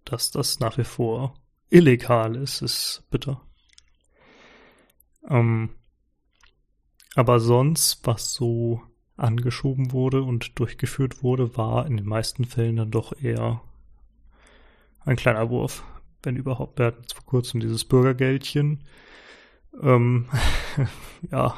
[0.05, 1.33] Dass das nach wie vor
[1.69, 3.41] illegal ist, ist bitter.
[5.29, 5.71] Ähm,
[7.15, 8.81] aber sonst, was so
[9.15, 13.61] angeschoben wurde und durchgeführt wurde, war in den meisten Fällen dann doch eher
[15.05, 15.83] ein kleiner Wurf,
[16.23, 16.79] wenn überhaupt.
[16.79, 18.83] Wir hatten vor kurzem dieses Bürgergeldchen.
[19.81, 20.27] Ähm,
[21.31, 21.55] ja,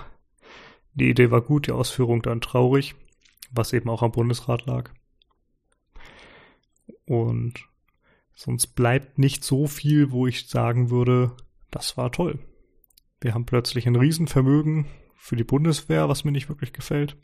[0.94, 2.96] die Idee war gut, die Ausführung dann traurig,
[3.52, 4.91] was eben auch am Bundesrat lag.
[7.06, 7.68] Und
[8.34, 11.36] sonst bleibt nicht so viel, wo ich sagen würde,
[11.72, 12.39] das war toll.
[13.22, 17.18] Wir haben plötzlich ein Riesenvermögen für die Bundeswehr, was mir nicht wirklich gefällt.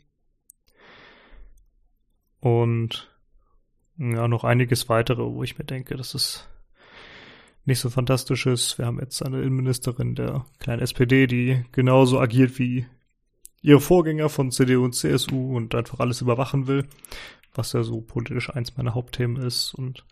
[2.42, 3.08] Und
[3.98, 6.48] ja, noch einiges weitere, wo ich mir denke, dass es
[7.64, 8.78] nicht so fantastisch ist.
[8.78, 12.84] Wir haben jetzt eine Innenministerin der kleinen SPD, die genauso agiert wie
[13.60, 16.84] ihre Vorgänger von CDU und CSU und einfach alles überwachen will,
[17.54, 20.04] was ja so politisch eins meiner Hauptthemen ist und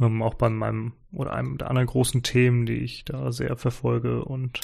[0.00, 4.24] ähm, auch bei meinem oder einem der anderen großen Themen, die ich da sehr verfolge
[4.24, 4.60] und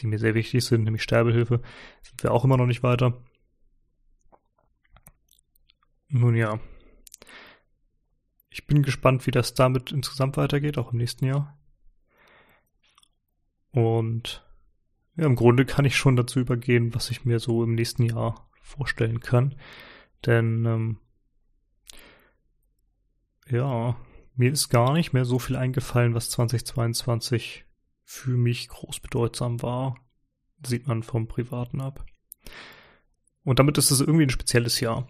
[0.00, 1.60] die mir sehr wichtig sind, nämlich Sterbehilfe,
[2.02, 3.14] sind wir auch immer noch nicht weiter.
[6.08, 6.60] Nun ja.
[8.50, 11.58] Ich bin gespannt, wie das damit insgesamt weitergeht, auch im nächsten Jahr.
[13.70, 14.42] Und
[15.16, 18.48] ja, im Grunde kann ich schon dazu übergehen, was ich mir so im nächsten Jahr
[18.62, 19.54] vorstellen kann.
[20.24, 20.98] Denn ähm,
[23.48, 23.96] ja,
[24.34, 27.64] mir ist gar nicht mehr so viel eingefallen, was 2022
[28.04, 29.96] für mich groß bedeutsam war.
[30.64, 32.06] Sieht man vom Privaten ab.
[33.44, 35.06] Und damit ist es irgendwie ein spezielles Jahr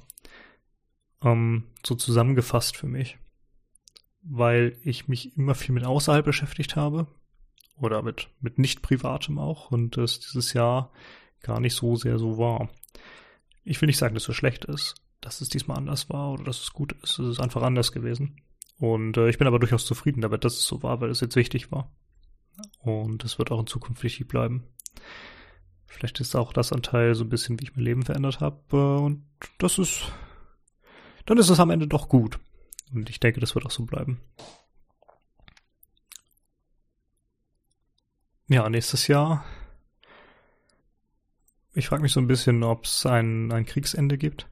[1.23, 3.19] ähm, so zusammengefasst für mich,
[4.23, 7.07] weil ich mich immer viel mit außerhalb beschäftigt habe
[7.77, 10.93] oder mit, mit nicht privatem auch und es dieses Jahr
[11.43, 12.69] gar nicht so sehr so war.
[13.65, 16.61] Ich will nicht sagen, dass es schlecht ist, dass es diesmal anders war oder dass
[16.61, 17.19] es gut ist.
[17.19, 18.41] Es ist einfach anders gewesen.
[18.79, 21.37] Und äh, ich bin aber durchaus zufrieden damit, dass es so war, weil es jetzt
[21.37, 21.91] wichtig war.
[22.81, 24.65] Und es wird auch in Zukunft wichtig bleiben.
[25.87, 28.61] Vielleicht ist auch das ein Teil so ein bisschen, wie ich mein Leben verändert habe.
[28.73, 29.25] Äh, und
[29.59, 30.13] das ist
[31.27, 32.39] dann ist es am Ende doch gut.
[32.93, 34.21] Und ich denke, das wird auch so bleiben.
[38.49, 39.45] Ja, nächstes Jahr.
[41.75, 44.49] Ich frage mich so ein bisschen, ob es ein, ein Kriegsende gibt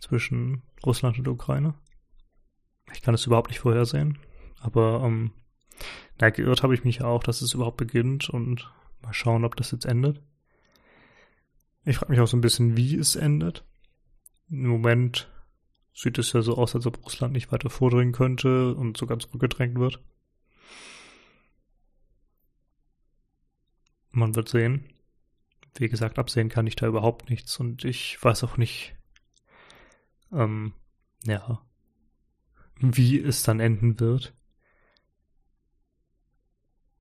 [0.00, 1.74] zwischen Russland und Ukraine.
[2.92, 4.18] Ich kann es überhaupt nicht vorhersehen.
[4.60, 5.32] Aber ähm,
[6.18, 8.70] na, geirrt habe ich mich auch, dass es überhaupt beginnt und
[9.02, 10.22] mal schauen, ob das jetzt endet.
[11.84, 13.64] Ich frage mich auch so ein bisschen, wie es endet.
[14.54, 15.28] Im Moment
[15.92, 19.76] sieht es ja so aus, als ob Russland nicht weiter vordringen könnte und sogar zurückgedrängt
[19.80, 20.00] wird.
[24.12, 24.92] Man wird sehen,
[25.76, 28.94] wie gesagt, absehen kann ich da überhaupt nichts und ich weiß auch nicht,
[30.30, 30.72] ähm,
[31.24, 31.60] ja,
[32.76, 34.36] wie es dann enden wird.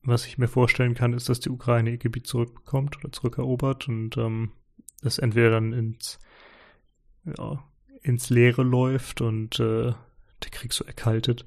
[0.02, 4.18] Was ich mir vorstellen kann, ist, dass die Ukraine ihr Gebiet zurückbekommt oder zurückerobert und
[4.18, 4.54] ähm,
[5.02, 6.18] das entweder dann ins,
[7.26, 7.64] ja,
[8.02, 9.94] ins Leere läuft und äh,
[10.44, 11.46] der Krieg so erkaltet,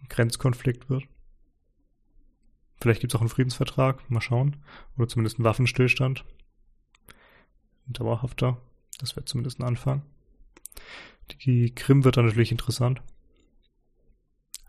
[0.00, 1.04] ein Grenzkonflikt wird.
[2.80, 4.56] Vielleicht gibt es auch einen Friedensvertrag, mal schauen.
[4.96, 6.24] Oder zumindest einen Waffenstillstand.
[7.86, 8.60] Dauerhafter.
[9.00, 10.02] Das wäre zumindest ein Anfang.
[11.42, 13.02] Die Krim wird dann natürlich interessant.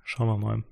[0.03, 0.63] Schauen wir mal.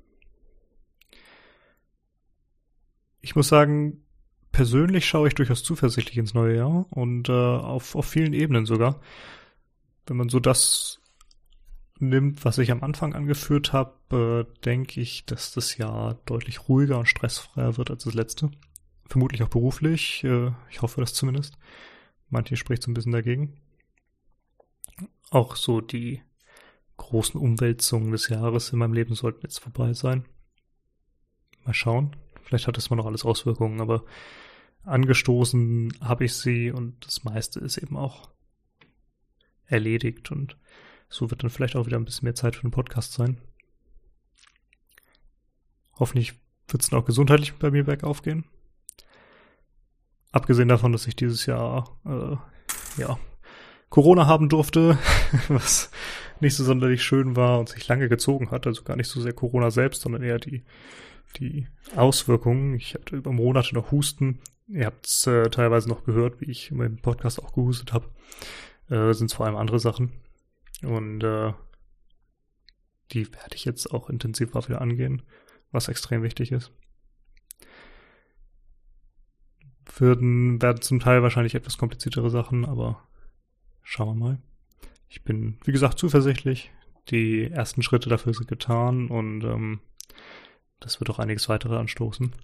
[3.21, 4.03] Ich muss sagen,
[4.51, 8.99] persönlich schaue ich durchaus zuversichtlich ins neue Jahr und äh, auf, auf vielen Ebenen sogar.
[10.07, 10.99] Wenn man so das
[11.99, 16.99] nimmt, was ich am Anfang angeführt habe, äh, denke ich, dass das Jahr deutlich ruhiger
[16.99, 18.51] und stressfreier wird als das letzte.
[19.05, 20.23] Vermutlich auch beruflich.
[20.23, 21.57] Äh, ich hoffe das zumindest.
[22.29, 23.59] Manche spricht so ein bisschen dagegen.
[25.29, 26.21] Auch so die
[26.97, 30.25] großen Umwälzungen des Jahres in meinem Leben sollten jetzt vorbei sein.
[31.63, 32.15] Mal schauen.
[32.43, 34.05] Vielleicht hat das mal noch alles Auswirkungen, aber
[34.83, 38.29] angestoßen habe ich sie und das meiste ist eben auch
[39.67, 40.57] erledigt und
[41.09, 43.37] so wird dann vielleicht auch wieder ein bisschen mehr Zeit für den Podcast sein.
[45.99, 46.33] Hoffentlich
[46.67, 48.45] wird es dann auch gesundheitlich bei mir bergauf gehen.
[50.31, 53.17] Abgesehen davon, dass ich dieses Jahr äh, ja
[53.89, 54.97] Corona haben durfte,
[55.47, 55.89] was
[56.39, 58.67] nicht so sonderlich schön war und sich lange gezogen hat.
[58.67, 60.63] Also gar nicht so sehr Corona selbst, sondern eher die,
[61.37, 62.75] die Auswirkungen.
[62.75, 64.39] Ich hatte über Monate noch Husten.
[64.67, 68.09] Ihr habt es äh, teilweise noch gehört, wie ich meinem Podcast auch gehustet habe.
[68.89, 70.13] Äh, sind vor allem andere Sachen.
[70.83, 71.53] Und äh,
[73.11, 75.23] die werde ich jetzt auch intensiver wieder angehen,
[75.71, 76.71] was extrem wichtig ist.
[79.97, 83.03] Würden, werden zum Teil wahrscheinlich etwas kompliziertere Sachen, aber
[83.81, 84.41] schauen wir mal.
[85.09, 86.71] Ich bin, wie gesagt, zuversichtlich.
[87.09, 89.79] Die ersten Schritte dafür sind getan und ähm,
[90.79, 92.35] das wird auch einiges weitere anstoßen.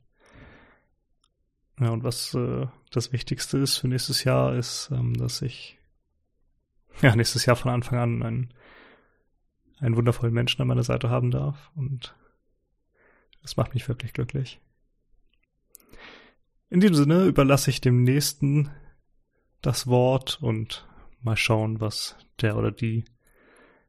[1.80, 5.78] Ja, und was äh, das Wichtigste ist für nächstes Jahr, ist, ähm, dass ich
[7.02, 8.54] ja, nächstes Jahr von Anfang an einen,
[9.80, 11.72] einen wundervollen Menschen an meiner Seite haben darf.
[11.76, 12.16] Und
[13.42, 14.60] das macht mich wirklich glücklich.
[16.70, 18.72] In diesem Sinne überlasse ich dem Nächsten
[19.62, 20.88] das Wort und
[21.22, 23.06] mal schauen, was der oder die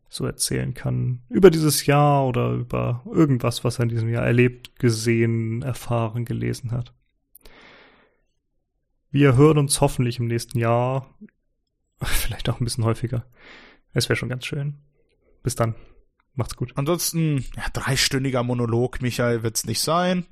[0.08, 4.78] so erzählen kann über dieses Jahr oder über irgendwas, was er in diesem Jahr erlebt,
[4.78, 6.92] gesehen, erfahren, gelesen hat.
[9.10, 11.08] Wir hören uns hoffentlich im nächsten Jahr
[12.08, 13.26] Vielleicht auch ein bisschen häufiger.
[13.92, 14.78] Es wäre schon ganz schön.
[15.42, 15.74] Bis dann.
[16.34, 16.72] Macht's gut.
[16.76, 20.26] Ansonsten, ja, dreistündiger Monolog, Michael, wird's nicht sein.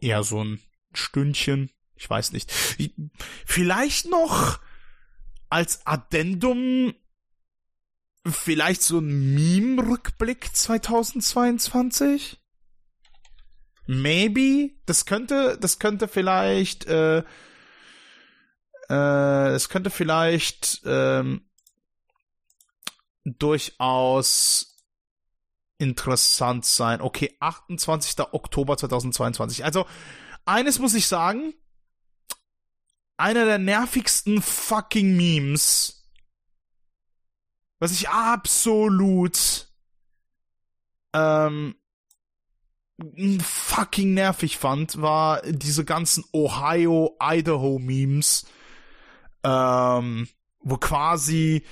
[0.00, 0.60] Eher so ein
[0.92, 1.70] Stündchen.
[1.96, 2.52] Ich weiß nicht.
[3.44, 4.60] Vielleicht noch
[5.48, 6.94] als Addendum
[8.26, 12.40] vielleicht so ein Meme-Rückblick 2022?
[13.86, 14.70] Maybe.
[14.86, 17.24] Das könnte, das könnte vielleicht äh,
[18.90, 21.48] äh, es könnte vielleicht ähm,
[23.24, 24.84] durchaus
[25.78, 27.00] interessant sein.
[27.00, 28.18] Okay, 28.
[28.32, 29.64] Oktober 2022.
[29.64, 29.86] Also,
[30.44, 31.54] eines muss ich sagen.
[33.16, 36.06] Einer der nervigsten fucking Memes,
[37.78, 39.68] was ich absolut
[41.12, 41.74] ähm,
[43.42, 48.46] fucking nervig fand, war diese ganzen Ohio-Idaho-Memes
[49.44, 50.28] ähm,
[50.62, 51.64] wo quasi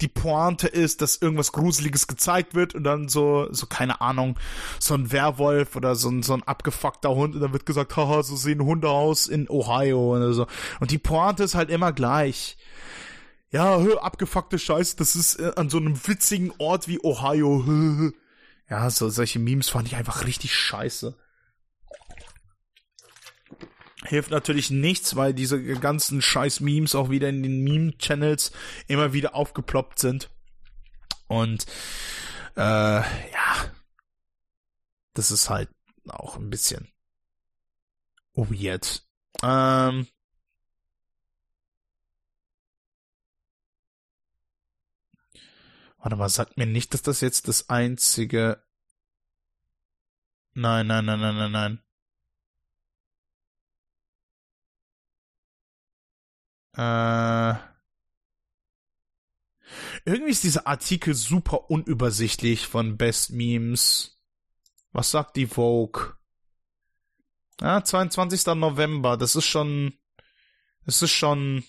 [0.00, 4.36] die Pointe ist, dass irgendwas Gruseliges gezeigt wird und dann so, so keine Ahnung,
[4.80, 8.22] so ein Werwolf oder so ein, so ein abgefuckter Hund und dann wird gesagt, haha,
[8.22, 10.46] so sehen Hunde aus in Ohio oder so.
[10.80, 12.56] Und die Pointe ist halt immer gleich.
[13.50, 18.12] Ja, abgefuckte Scheiße, das ist äh, an so einem witzigen Ort wie Ohio.
[18.68, 21.16] Ja, so solche Memes fand ich einfach richtig scheiße
[24.04, 28.52] hilft natürlich nichts, weil diese ganzen scheiß Memes auch wieder in den Meme-Channels
[28.86, 30.30] immer wieder aufgeploppt sind.
[31.26, 31.66] Und
[32.56, 33.70] äh, ja,
[35.14, 35.70] das ist halt
[36.08, 36.88] auch ein bisschen
[38.34, 39.02] weird.
[39.42, 40.06] Ähm,
[46.04, 48.62] Warte mal, sagt mir nicht, dass das jetzt das einzige.
[50.52, 51.83] Nein, nein, nein, nein, nein, nein.
[56.76, 57.54] Äh,
[60.04, 64.20] irgendwie ist dieser Artikel super unübersichtlich von Best Memes.
[64.92, 66.14] Was sagt die Vogue?
[67.60, 68.46] Ja, 22.
[68.54, 69.94] November, das ist schon
[70.86, 71.64] Es ist schon.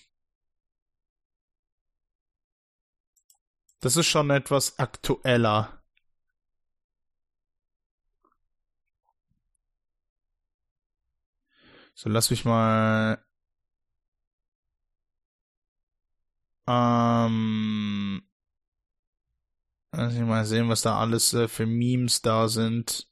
[3.80, 5.82] Das ist schon etwas aktueller.
[11.94, 13.25] So, lass mich mal.
[16.66, 18.22] Ähm.
[19.92, 23.08] Lass mich mal sehen, was da alles äh, für Memes da sind.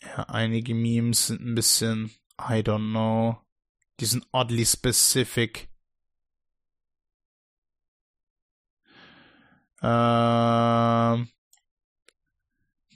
[0.00, 3.40] Ja, einige Memes sind ein bisschen, I don't know.
[4.00, 5.68] Die sind oddly specific.
[9.82, 11.28] Ähm.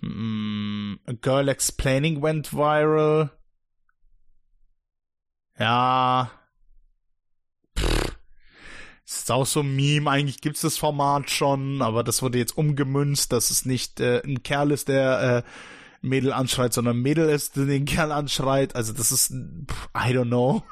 [0.01, 3.31] Mm, a girl explaining went viral.
[5.59, 6.38] Ja.
[9.09, 9.19] Pff.
[9.19, 10.11] Ist auch so ein Meme.
[10.11, 14.43] Eigentlich gibt's das Format schon, aber das wurde jetzt umgemünzt, dass es nicht äh, ein
[14.43, 18.77] Kerl ist, der äh, Mädel anschreit, sondern Mädel ist, der den Kerl anschreit.
[18.77, 19.33] Also das ist,
[19.67, 20.63] pff, I don't know.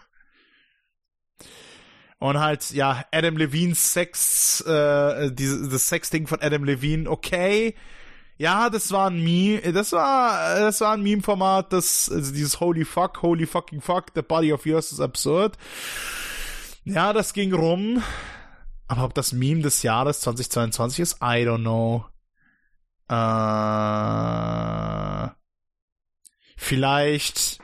[2.18, 7.74] Und halt, ja, Adam Levines Sex, äh, diese, das Sex-Ding von Adam Levine, okay.
[8.38, 12.84] Ja, das war ein Meme, das war, das war ein Meme-Format, das, also dieses Holy
[12.84, 15.56] Fuck, Holy Fucking Fuck, the body of yours is absurd.
[16.86, 18.00] Ja, das ging rum.
[18.86, 22.04] Aber ob das Meme des Jahres 2022 ist, I don't know.
[23.08, 23.16] Äh,
[26.56, 27.58] vielleicht,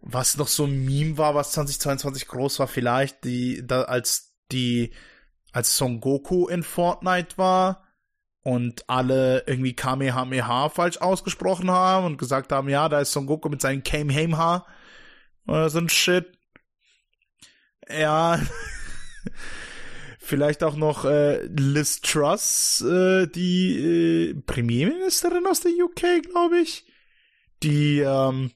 [0.00, 4.92] was noch so ein Meme war, was 2022 groß war, vielleicht die, da, als die,
[5.52, 7.84] als Son Goku in Fortnite war
[8.42, 13.48] und alle irgendwie Kamehameha falsch ausgesprochen haben und gesagt haben, ja, da ist Son Goku
[13.48, 14.66] mit seinem Kamehameha
[15.46, 16.36] oder so ein Shit.
[17.88, 18.40] Ja.
[20.18, 26.86] Vielleicht auch noch äh, Liz Truss, äh, die äh, Premierministerin aus der UK, glaube ich,
[27.62, 28.50] die ähm,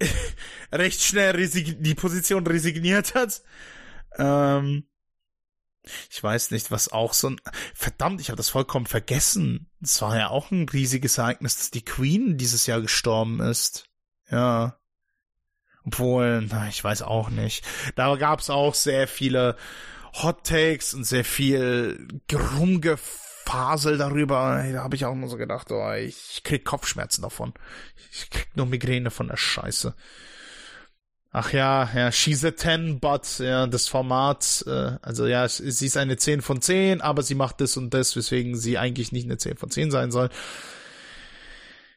[0.72, 3.42] recht schnell die Position resigniert hat.
[4.16, 4.86] Ähm,
[6.10, 7.40] ich weiß nicht, was auch so ein.
[7.74, 9.70] Verdammt, ich habe das vollkommen vergessen.
[9.82, 13.88] Es war ja auch ein riesiges Ereignis, dass die Queen dieses Jahr gestorben ist.
[14.30, 14.79] Ja.
[15.84, 17.64] Obwohl, na, ich weiß auch nicht.
[17.96, 19.56] Da gab es auch sehr viele
[20.22, 24.64] Hot Takes und sehr viel Rumgefasel darüber.
[24.72, 27.54] Da habe ich auch nur so gedacht, oh, ich krieg Kopfschmerzen davon.
[28.12, 29.94] Ich krieg nur Migräne von der Scheiße.
[31.32, 35.96] Ach ja, ja, she's a 10, but, ja, das Format, äh, also ja, sie ist
[35.96, 39.38] eine 10 von 10, aber sie macht das und das, weswegen sie eigentlich nicht eine
[39.38, 40.28] 10 von 10 sein soll.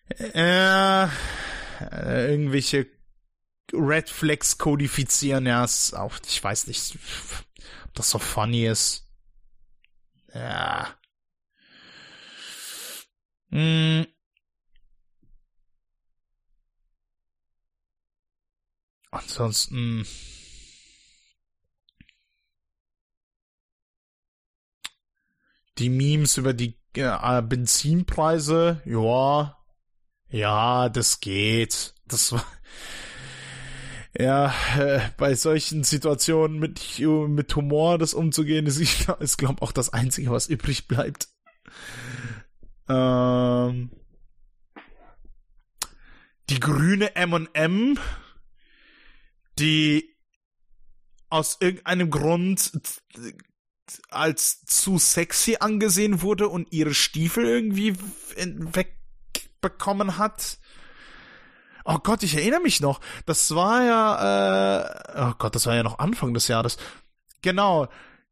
[0.10, 1.08] Äh, äh
[2.30, 2.86] irgendwelche
[3.71, 6.97] Red Flags kodifizieren, ja, ist auch, ich weiß nicht,
[7.86, 9.08] ob das so funny ist.
[10.34, 10.97] Ja.
[13.52, 14.08] Hm.
[19.12, 20.06] Ansonsten.
[25.78, 29.58] Die Memes über die äh, Benzinpreise, ja,
[30.30, 31.93] ja, das geht.
[32.06, 32.45] Das war,
[34.17, 39.91] ja, äh, bei solchen Situationen mit, mit Humor das umzugehen, ist, ich, glaube auch das
[39.91, 41.30] Einzige, was übrig bleibt.
[42.88, 43.91] Ähm,
[46.49, 47.97] die grüne M&M,
[49.58, 50.13] die
[51.30, 52.71] aus irgendeinem Grund
[54.10, 57.95] als zu sexy angesehen wurde und ihre Stiefel irgendwie
[58.36, 60.60] wegbekommen hat.
[61.86, 63.02] Oh Gott, ich erinnere mich noch.
[63.26, 64.86] Das war ja, äh,
[65.17, 66.78] oh Gott, das war ja noch Anfang des Jahres.
[67.41, 67.89] Genau.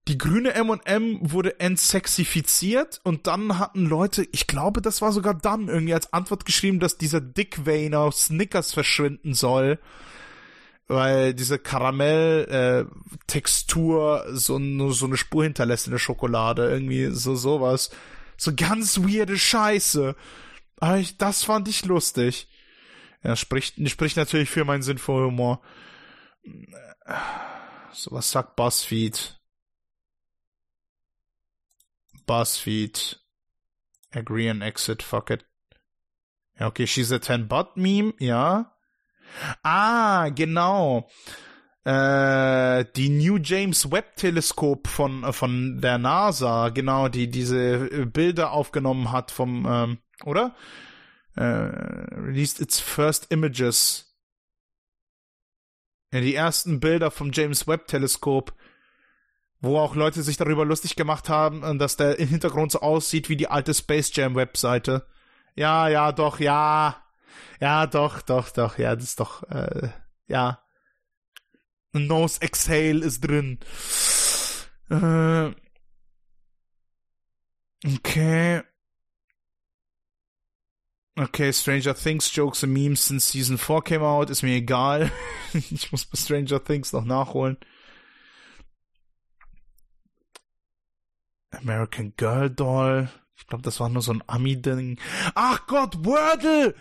[0.07, 5.67] Die grüne M&M wurde entsexifiziert und dann hatten Leute, ich glaube, das war sogar dann
[5.67, 7.59] irgendwie als Antwort geschrieben, dass dieser Dick
[7.93, 9.77] auf Snickers verschwinden soll,
[10.87, 14.59] weil diese Karamell-Textur äh, so,
[14.91, 17.91] so eine Spur hinterlässt in der Schokolade, irgendwie so sowas.
[18.37, 20.15] So ganz weirde Scheiße.
[20.79, 22.47] Aber ich, das fand ich lustig.
[23.23, 25.61] Ja, spricht, spricht natürlich für meinen Sinn für Humor.
[27.93, 29.39] So, was sagt Buzzfeed?
[32.25, 33.19] Buzzfeed.
[34.13, 35.45] Agree and exit, fuck it.
[36.59, 38.75] Ja, okay, she's a 10 But Meme, ja.
[39.63, 41.09] Ah, genau.
[41.83, 49.11] Äh, die New James Webb Teleskop von, von der NASA, genau, die diese Bilder aufgenommen
[49.11, 50.55] hat vom, ähm, oder?
[51.35, 54.07] Äh, released its first images.
[56.13, 58.53] Ja, die ersten Bilder vom James Webb Teleskop,
[59.61, 63.29] wo auch Leute sich darüber lustig gemacht haben, äh, dass der im Hintergrund so aussieht
[63.29, 65.07] wie die alte Space Jam Webseite.
[65.55, 67.03] Ja, ja, doch, ja.
[67.59, 68.77] Ja, doch, doch, doch.
[68.77, 69.89] Ja, das ist doch, äh,
[70.27, 70.61] ja.
[71.93, 73.59] Nose Exhale ist drin.
[74.89, 75.51] Äh,
[77.85, 78.63] okay.
[81.17, 85.11] Okay, Stranger Things Jokes and Memes since Season 4 came out, ist mir egal.
[85.53, 87.57] ich muss bei Stranger Things noch nachholen.
[91.51, 93.09] American Girl Doll.
[93.35, 94.99] Ich glaube, das war nur so ein Ami-Ding.
[95.35, 96.75] Ach Gott, Wordle!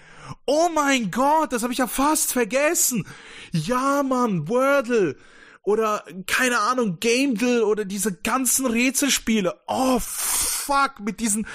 [0.46, 3.06] Oh mein Gott, das habe ich ja fast vergessen.
[3.52, 5.16] Ja, Mann, Wordle.
[5.62, 9.60] Oder, keine Ahnung, Gamedle oder diese ganzen Rätselspiele.
[9.66, 10.39] Oh, fuck,
[11.00, 11.46] mit diesen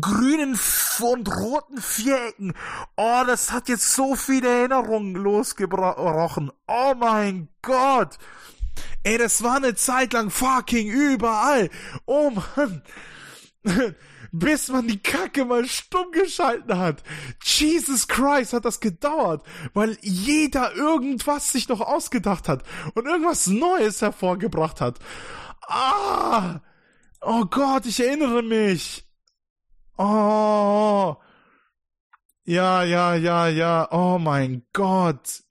[0.00, 0.58] grünen
[1.00, 2.54] und roten Vierecken.
[2.96, 6.52] Oh, das hat jetzt so viele Erinnerungen losgebrochen.
[6.66, 8.18] Oh mein Gott.
[9.02, 11.70] Ey, das war eine Zeit lang fucking überall.
[12.06, 12.82] Oh Mann.
[14.32, 17.02] Bis man die Kacke mal stumm geschalten hat.
[17.42, 19.44] Jesus Christ hat das gedauert,
[19.74, 22.62] weil jeder irgendwas sich noch ausgedacht hat
[22.94, 25.00] und irgendwas Neues hervorgebracht hat.
[25.66, 26.60] Ah!
[27.22, 29.06] Oh Gott, ich erinnere mich.
[29.98, 31.16] Oh.
[32.44, 33.88] Ja, ja, ja, ja.
[33.92, 35.42] Oh mein Gott.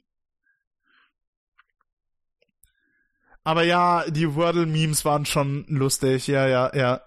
[3.44, 6.28] Aber ja, die Wordle-Memes waren schon lustig.
[6.28, 7.02] Ja, ja, ja.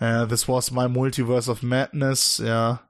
[0.00, 2.38] Uh, this was my multiverse of madness.
[2.38, 2.88] Ja.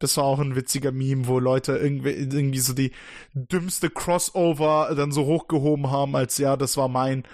[0.00, 2.92] Das war auch ein witziger Meme, wo Leute irgendwie, irgendwie so die
[3.34, 7.24] dümmste Crossover dann so hochgehoben haben, als ja, das war mein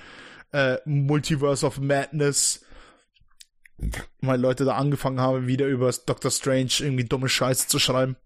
[0.55, 2.65] äh, Multiverse of Madness.
[4.21, 8.17] Weil Leute da angefangen haben, wieder über Doctor Strange irgendwie dumme Scheiße zu schreiben.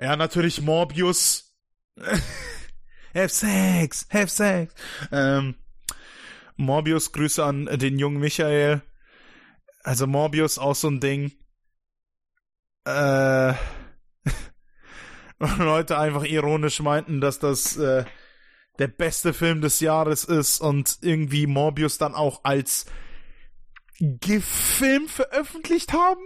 [0.00, 1.54] Ja, natürlich Morbius
[3.14, 4.74] have sex, have sex.
[5.12, 5.56] Ähm,
[6.56, 8.80] Morbius, Grüße an den jungen Michael.
[9.82, 11.32] Also Morbius auch so ein Ding.
[12.86, 13.52] Äh,
[15.58, 18.06] Leute einfach ironisch meinten, dass das äh,
[18.80, 22.86] der beste Film des Jahres ist und irgendwie Morbius dann auch als
[24.00, 26.22] GIF-Film veröffentlicht haben.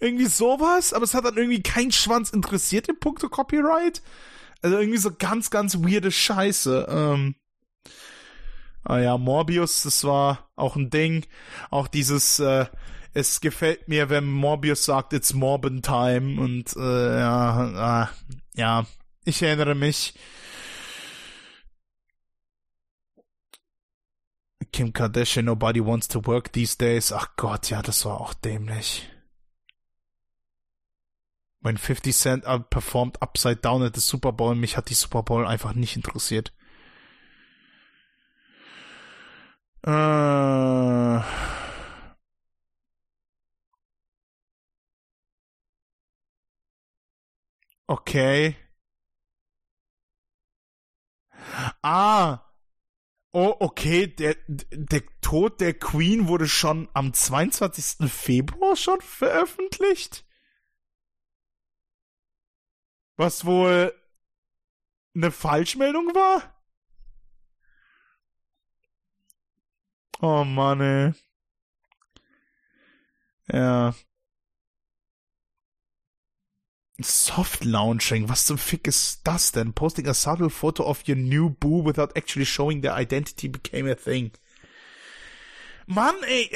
[0.00, 4.02] Irgendwie sowas, aber es hat dann irgendwie kein Schwanz interessiert in puncto Copyright.
[4.62, 6.86] Also irgendwie so ganz, ganz weirde Scheiße.
[6.88, 7.34] Ähm,
[8.82, 11.26] ah ja, Morbius, das war auch ein Ding.
[11.70, 12.64] Auch dieses, äh,
[13.12, 18.06] es gefällt mir, wenn Morbius sagt, it's Morbin Time und äh, ja, äh,
[18.58, 18.86] ja,
[19.24, 20.14] ich erinnere mich.
[24.74, 27.12] Kim Kardashian, nobody wants to work these days.
[27.12, 29.08] Ach Gott, ja, das war auch dämlich.
[31.60, 35.46] When 50 Cent performed Upside Down at the Super Bowl, mich hat die Super Bowl
[35.46, 36.52] einfach nicht interessiert.
[39.86, 41.20] Äh.
[47.86, 48.56] Okay.
[51.82, 52.43] Ah.
[53.36, 58.08] Oh, okay, der, der Tod der Queen wurde schon am 22.
[58.08, 60.24] Februar schon veröffentlicht?
[63.16, 63.92] Was wohl
[65.16, 66.62] eine Falschmeldung war?
[70.20, 71.12] Oh Mann, ey.
[73.48, 73.96] Ja.
[77.00, 79.72] Soft Launching, was zum Fick ist das denn?
[79.72, 83.96] Posting a subtle photo of your new boo without actually showing their identity became a
[83.96, 84.30] thing.
[85.86, 86.50] Mann, ey.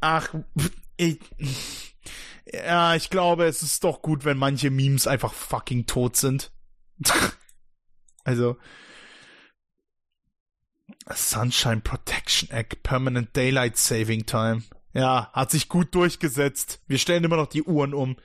[0.00, 0.34] Ach,
[0.96, 1.20] ey.
[2.52, 6.50] Ja, ich glaube, es ist doch gut, wenn manche Memes einfach fucking tot sind.
[8.24, 8.56] also.
[11.12, 14.64] Sunshine Protection Act, Permanent Daylight Saving Time.
[14.92, 16.80] Ja, hat sich gut durchgesetzt.
[16.88, 18.16] Wir stellen immer noch die Uhren um.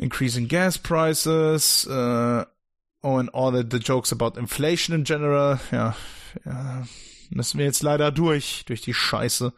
[0.00, 2.46] Increasing gas prices, uh,
[3.04, 5.60] oh, and all the, the jokes about inflation in general.
[5.70, 5.94] Ja,
[6.46, 6.84] ja,
[7.28, 9.52] müssen wir jetzt leider durch, durch die Scheiße.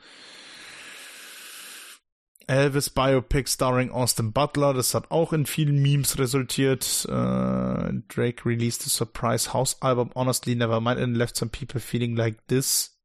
[2.49, 7.07] Elvis Biopic starring Austin Butler, das hat auch in vielen Memes resultiert.
[7.09, 12.17] Uh, Drake released a surprise house album, honestly never mind, and left some people feeling
[12.17, 12.99] like this.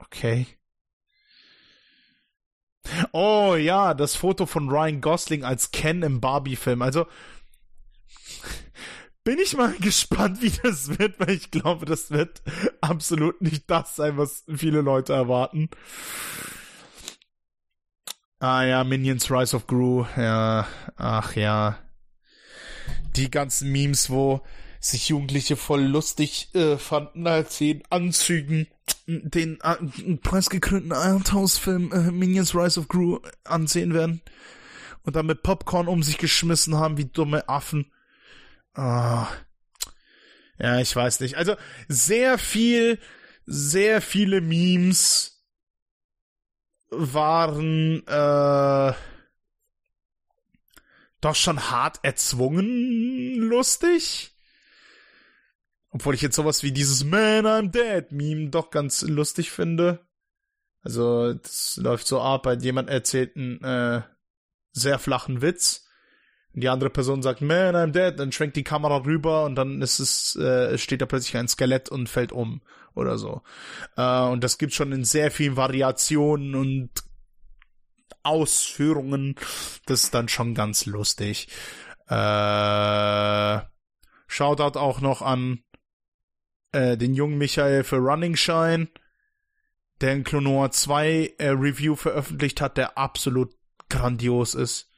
[0.00, 0.46] Okay.
[3.12, 6.82] Oh ja, das Foto von Ryan Gosling als Ken im Barbie-Film.
[6.82, 7.06] Also
[9.24, 12.42] bin ich mal gespannt, wie das wird, weil ich glaube, das wird
[12.80, 15.68] absolut nicht das sein, was viele Leute erwarten.
[18.38, 20.66] Ah ja, Minions Rise of Gru, ja,
[20.96, 21.78] ach ja.
[23.16, 24.42] Die ganzen Memes, wo
[24.90, 28.66] sich Jugendliche voll lustig äh, fanden, als sie in Anzügen
[29.06, 34.20] den äh, preisgekrönten Arthouse-Film äh, Minions Rise of Gru ansehen werden
[35.04, 37.92] und dann mit Popcorn um sich geschmissen haben wie dumme Affen.
[38.74, 39.28] Ah.
[40.58, 41.36] Ja, ich weiß nicht.
[41.36, 41.56] Also
[41.88, 42.98] sehr viel,
[43.44, 45.44] sehr viele Memes
[46.90, 48.92] waren äh,
[51.20, 54.35] doch schon hart erzwungen lustig.
[55.96, 60.06] Obwohl ich jetzt sowas wie dieses Man, I'm Dead Meme doch ganz lustig finde.
[60.82, 64.02] Also, das läuft so ab, jemand erzählt einen äh,
[64.72, 65.88] sehr flachen Witz.
[66.52, 68.20] Und die andere Person sagt, Man, I'm dead.
[68.20, 71.88] Dann schwenkt die Kamera rüber und dann ist es, äh, steht da plötzlich ein Skelett
[71.88, 72.60] und fällt um
[72.94, 73.40] oder so.
[73.96, 76.90] Äh, und das gibt schon in sehr vielen Variationen und
[78.22, 79.36] Ausführungen.
[79.86, 81.48] Das ist dann schon ganz lustig.
[82.08, 83.60] Äh,
[84.26, 85.62] Shoutout auch noch an
[86.72, 88.88] äh, den jungen Michael für Running Shine,
[90.00, 93.54] der in Clonoa 2 äh, Review veröffentlicht hat, der absolut
[93.88, 94.90] grandios ist.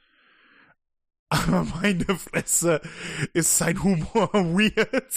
[1.29, 2.81] Aber meine Fresse
[3.35, 5.15] ist sein Humor weird.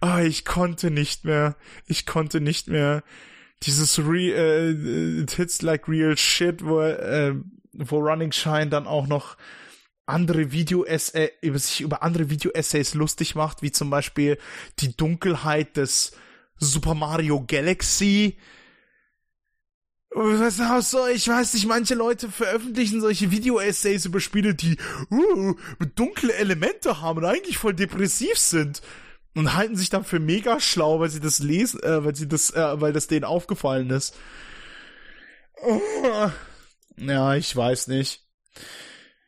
[0.00, 1.56] Ah, ich konnte nicht mehr.
[1.86, 3.02] Ich konnte nicht mehr.
[3.64, 7.34] Dieses Re äh, Hits like real shit, wo, äh,
[7.72, 9.36] wo Running Shine dann auch noch
[10.06, 14.38] andere Video-Essays, über sich über andere Video-Essays lustig macht, wie zum Beispiel
[14.80, 16.12] die Dunkelheit des
[16.58, 18.36] Super Mario Galaxy.
[20.10, 24.76] So, ich weiß nicht, manche Leute veröffentlichen solche Video-Essays über Spiele, die
[25.10, 25.54] uh,
[25.96, 28.80] dunkle Elemente haben und eigentlich voll depressiv sind
[29.34, 32.50] und halten sich dann für mega schlau, weil sie das lesen, äh, weil sie das,
[32.50, 34.16] äh, weil das denen aufgefallen ist.
[36.96, 38.22] Ja, ich weiß nicht.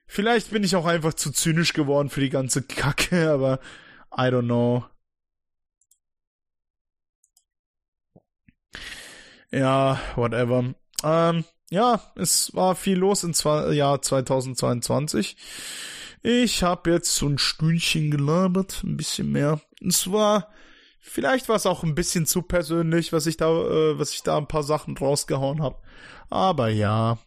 [0.07, 3.61] Vielleicht bin ich auch einfach zu zynisch geworden für die ganze Kacke, aber
[4.17, 4.85] I don't know.
[9.51, 10.75] Ja, whatever.
[11.03, 13.33] Ähm, ja, es war viel los im
[13.73, 15.37] Jahr 2022.
[16.23, 19.61] Ich habe jetzt so ein Stündchen gelabert, ein bisschen mehr.
[19.81, 20.53] Es war,
[21.01, 24.37] vielleicht war es auch ein bisschen zu persönlich, was ich da, äh, was ich da
[24.37, 25.81] ein paar Sachen rausgehauen habe.
[26.31, 27.19] Aber ja,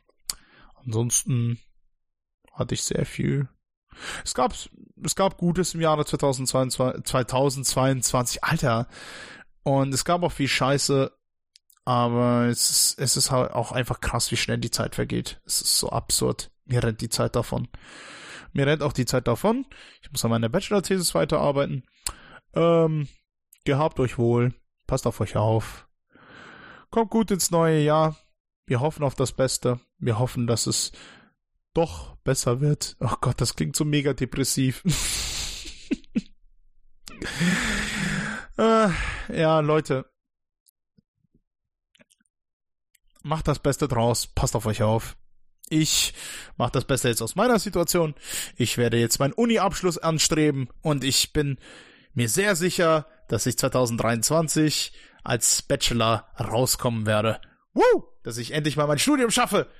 [0.85, 1.59] ansonsten
[2.59, 3.47] hatte ich sehr viel.
[4.23, 4.53] Es gab,
[5.03, 8.87] es gab Gutes im Jahre 2022, 2022, Alter.
[9.63, 11.11] Und es gab auch viel Scheiße,
[11.85, 15.41] aber es ist, es ist halt auch einfach krass, wie schnell die Zeit vergeht.
[15.45, 16.51] Es ist so absurd.
[16.65, 17.67] Mir rennt die Zeit davon.
[18.53, 19.65] Mir rennt auch die Zeit davon.
[20.01, 21.83] Ich muss an meiner Bachelor-Thesis weiterarbeiten.
[22.53, 23.07] Ähm,
[23.65, 24.53] gehabt euch wohl.
[24.87, 25.87] Passt auf euch auf.
[26.89, 28.17] Kommt gut ins neue Jahr.
[28.65, 29.79] Wir hoffen auf das Beste.
[29.97, 30.91] Wir hoffen, dass es
[31.79, 32.97] doch besser wird.
[32.99, 34.83] Oh Gott, das klingt so mega depressiv.
[38.57, 38.89] äh,
[39.33, 40.05] ja, Leute.
[43.23, 44.27] Macht das Beste draus.
[44.27, 45.15] Passt auf euch auf.
[45.69, 46.13] Ich
[46.57, 48.13] mache das Beste jetzt aus meiner Situation.
[48.57, 51.59] Ich werde jetzt meinen Uni-Abschluss anstreben und ich bin
[52.13, 54.91] mir sehr sicher, dass ich 2023
[55.23, 57.39] als Bachelor rauskommen werde.
[57.73, 58.03] Woo!
[58.23, 59.71] Dass ich endlich mal mein Studium schaffe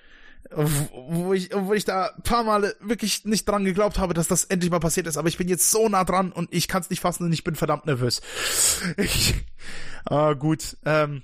[0.52, 4.46] wo ich, wo ich da ein paar Mal wirklich nicht dran geglaubt habe, dass das
[4.46, 6.90] endlich mal passiert ist, aber ich bin jetzt so nah dran und ich kann es
[6.90, 8.22] nicht fassen und ich bin verdammt nervös.
[8.98, 9.36] Ich,
[10.10, 11.24] äh, gut, ähm,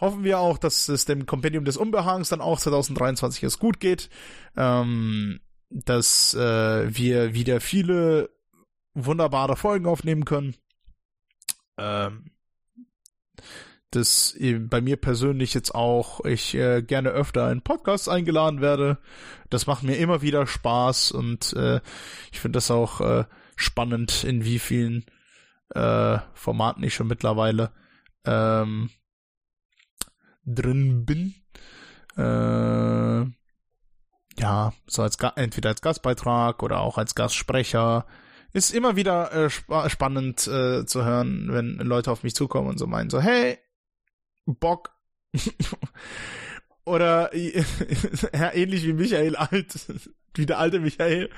[0.00, 4.08] hoffen wir auch, dass es dem Kompendium des Unbehagens dann auch 2023 es gut geht,
[4.56, 5.40] ähm,
[5.70, 8.30] dass äh, wir wieder viele
[8.94, 10.54] wunderbare Folgen aufnehmen können.
[11.76, 12.30] Ähm,
[13.94, 14.36] dass
[14.68, 18.98] bei mir persönlich jetzt auch ich äh, gerne öfter in Podcasts eingeladen werde.
[19.50, 21.80] Das macht mir immer wieder Spaß und äh,
[22.32, 23.24] ich finde das auch äh,
[23.56, 25.04] spannend, in wie vielen
[25.74, 27.70] äh, Formaten ich schon mittlerweile
[28.24, 28.90] ähm,
[30.44, 31.34] drin bin.
[32.16, 33.26] Äh,
[34.40, 38.06] ja, so als entweder als Gastbeitrag oder auch als Gastsprecher.
[38.52, 42.78] Ist immer wieder äh, sp spannend äh, zu hören, wenn Leute auf mich zukommen und
[42.78, 43.58] so meinen so, hey,
[44.46, 44.92] Bock.
[46.84, 49.74] Oder ja, ähnlich wie Michael alt,
[50.34, 51.30] wie der alte Michael,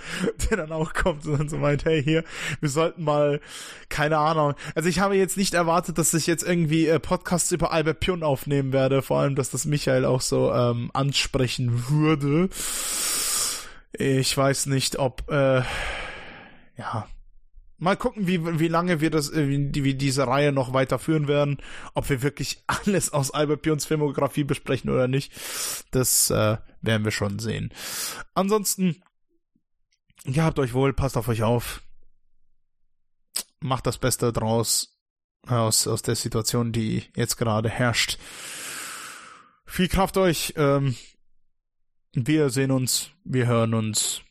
[0.51, 2.25] der dann auch kommt und dann so meint, hey hier,
[2.61, 3.41] wir sollten mal,
[3.89, 4.55] keine Ahnung.
[4.75, 8.25] Also ich habe jetzt nicht erwartet, dass ich jetzt irgendwie äh, Podcasts über Albert Pion
[8.25, 12.49] aufnehmen werde, vor allem, dass das Michael auch so ähm, ansprechen würde.
[13.93, 15.63] Ich weiß nicht, ob äh,
[16.77, 17.07] ja,
[17.79, 21.59] Mal gucken, wie, wie lange wir das, äh, wie, wie diese Reihe noch weiterführen werden,
[21.95, 25.33] ob wir wirklich alles aus Albert Pions Filmografie besprechen oder nicht.
[25.91, 27.72] Das äh, werden wir schon sehen.
[28.35, 29.03] Ansonsten,
[30.24, 31.83] ihr habt euch wohl, passt auf euch auf.
[33.61, 34.97] Macht das Beste draus
[35.47, 38.18] aus, aus der Situation, die jetzt gerade herrscht.
[39.66, 40.55] Viel Kraft euch.
[40.57, 40.97] Ähm,
[42.12, 44.22] wir sehen uns, wir hören uns.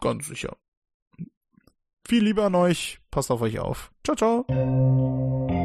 [0.00, 0.56] Ganz sicher.
[2.08, 2.98] Viel Liebe an euch.
[3.10, 3.90] Passt auf euch auf.
[4.04, 5.55] Ciao, ciao.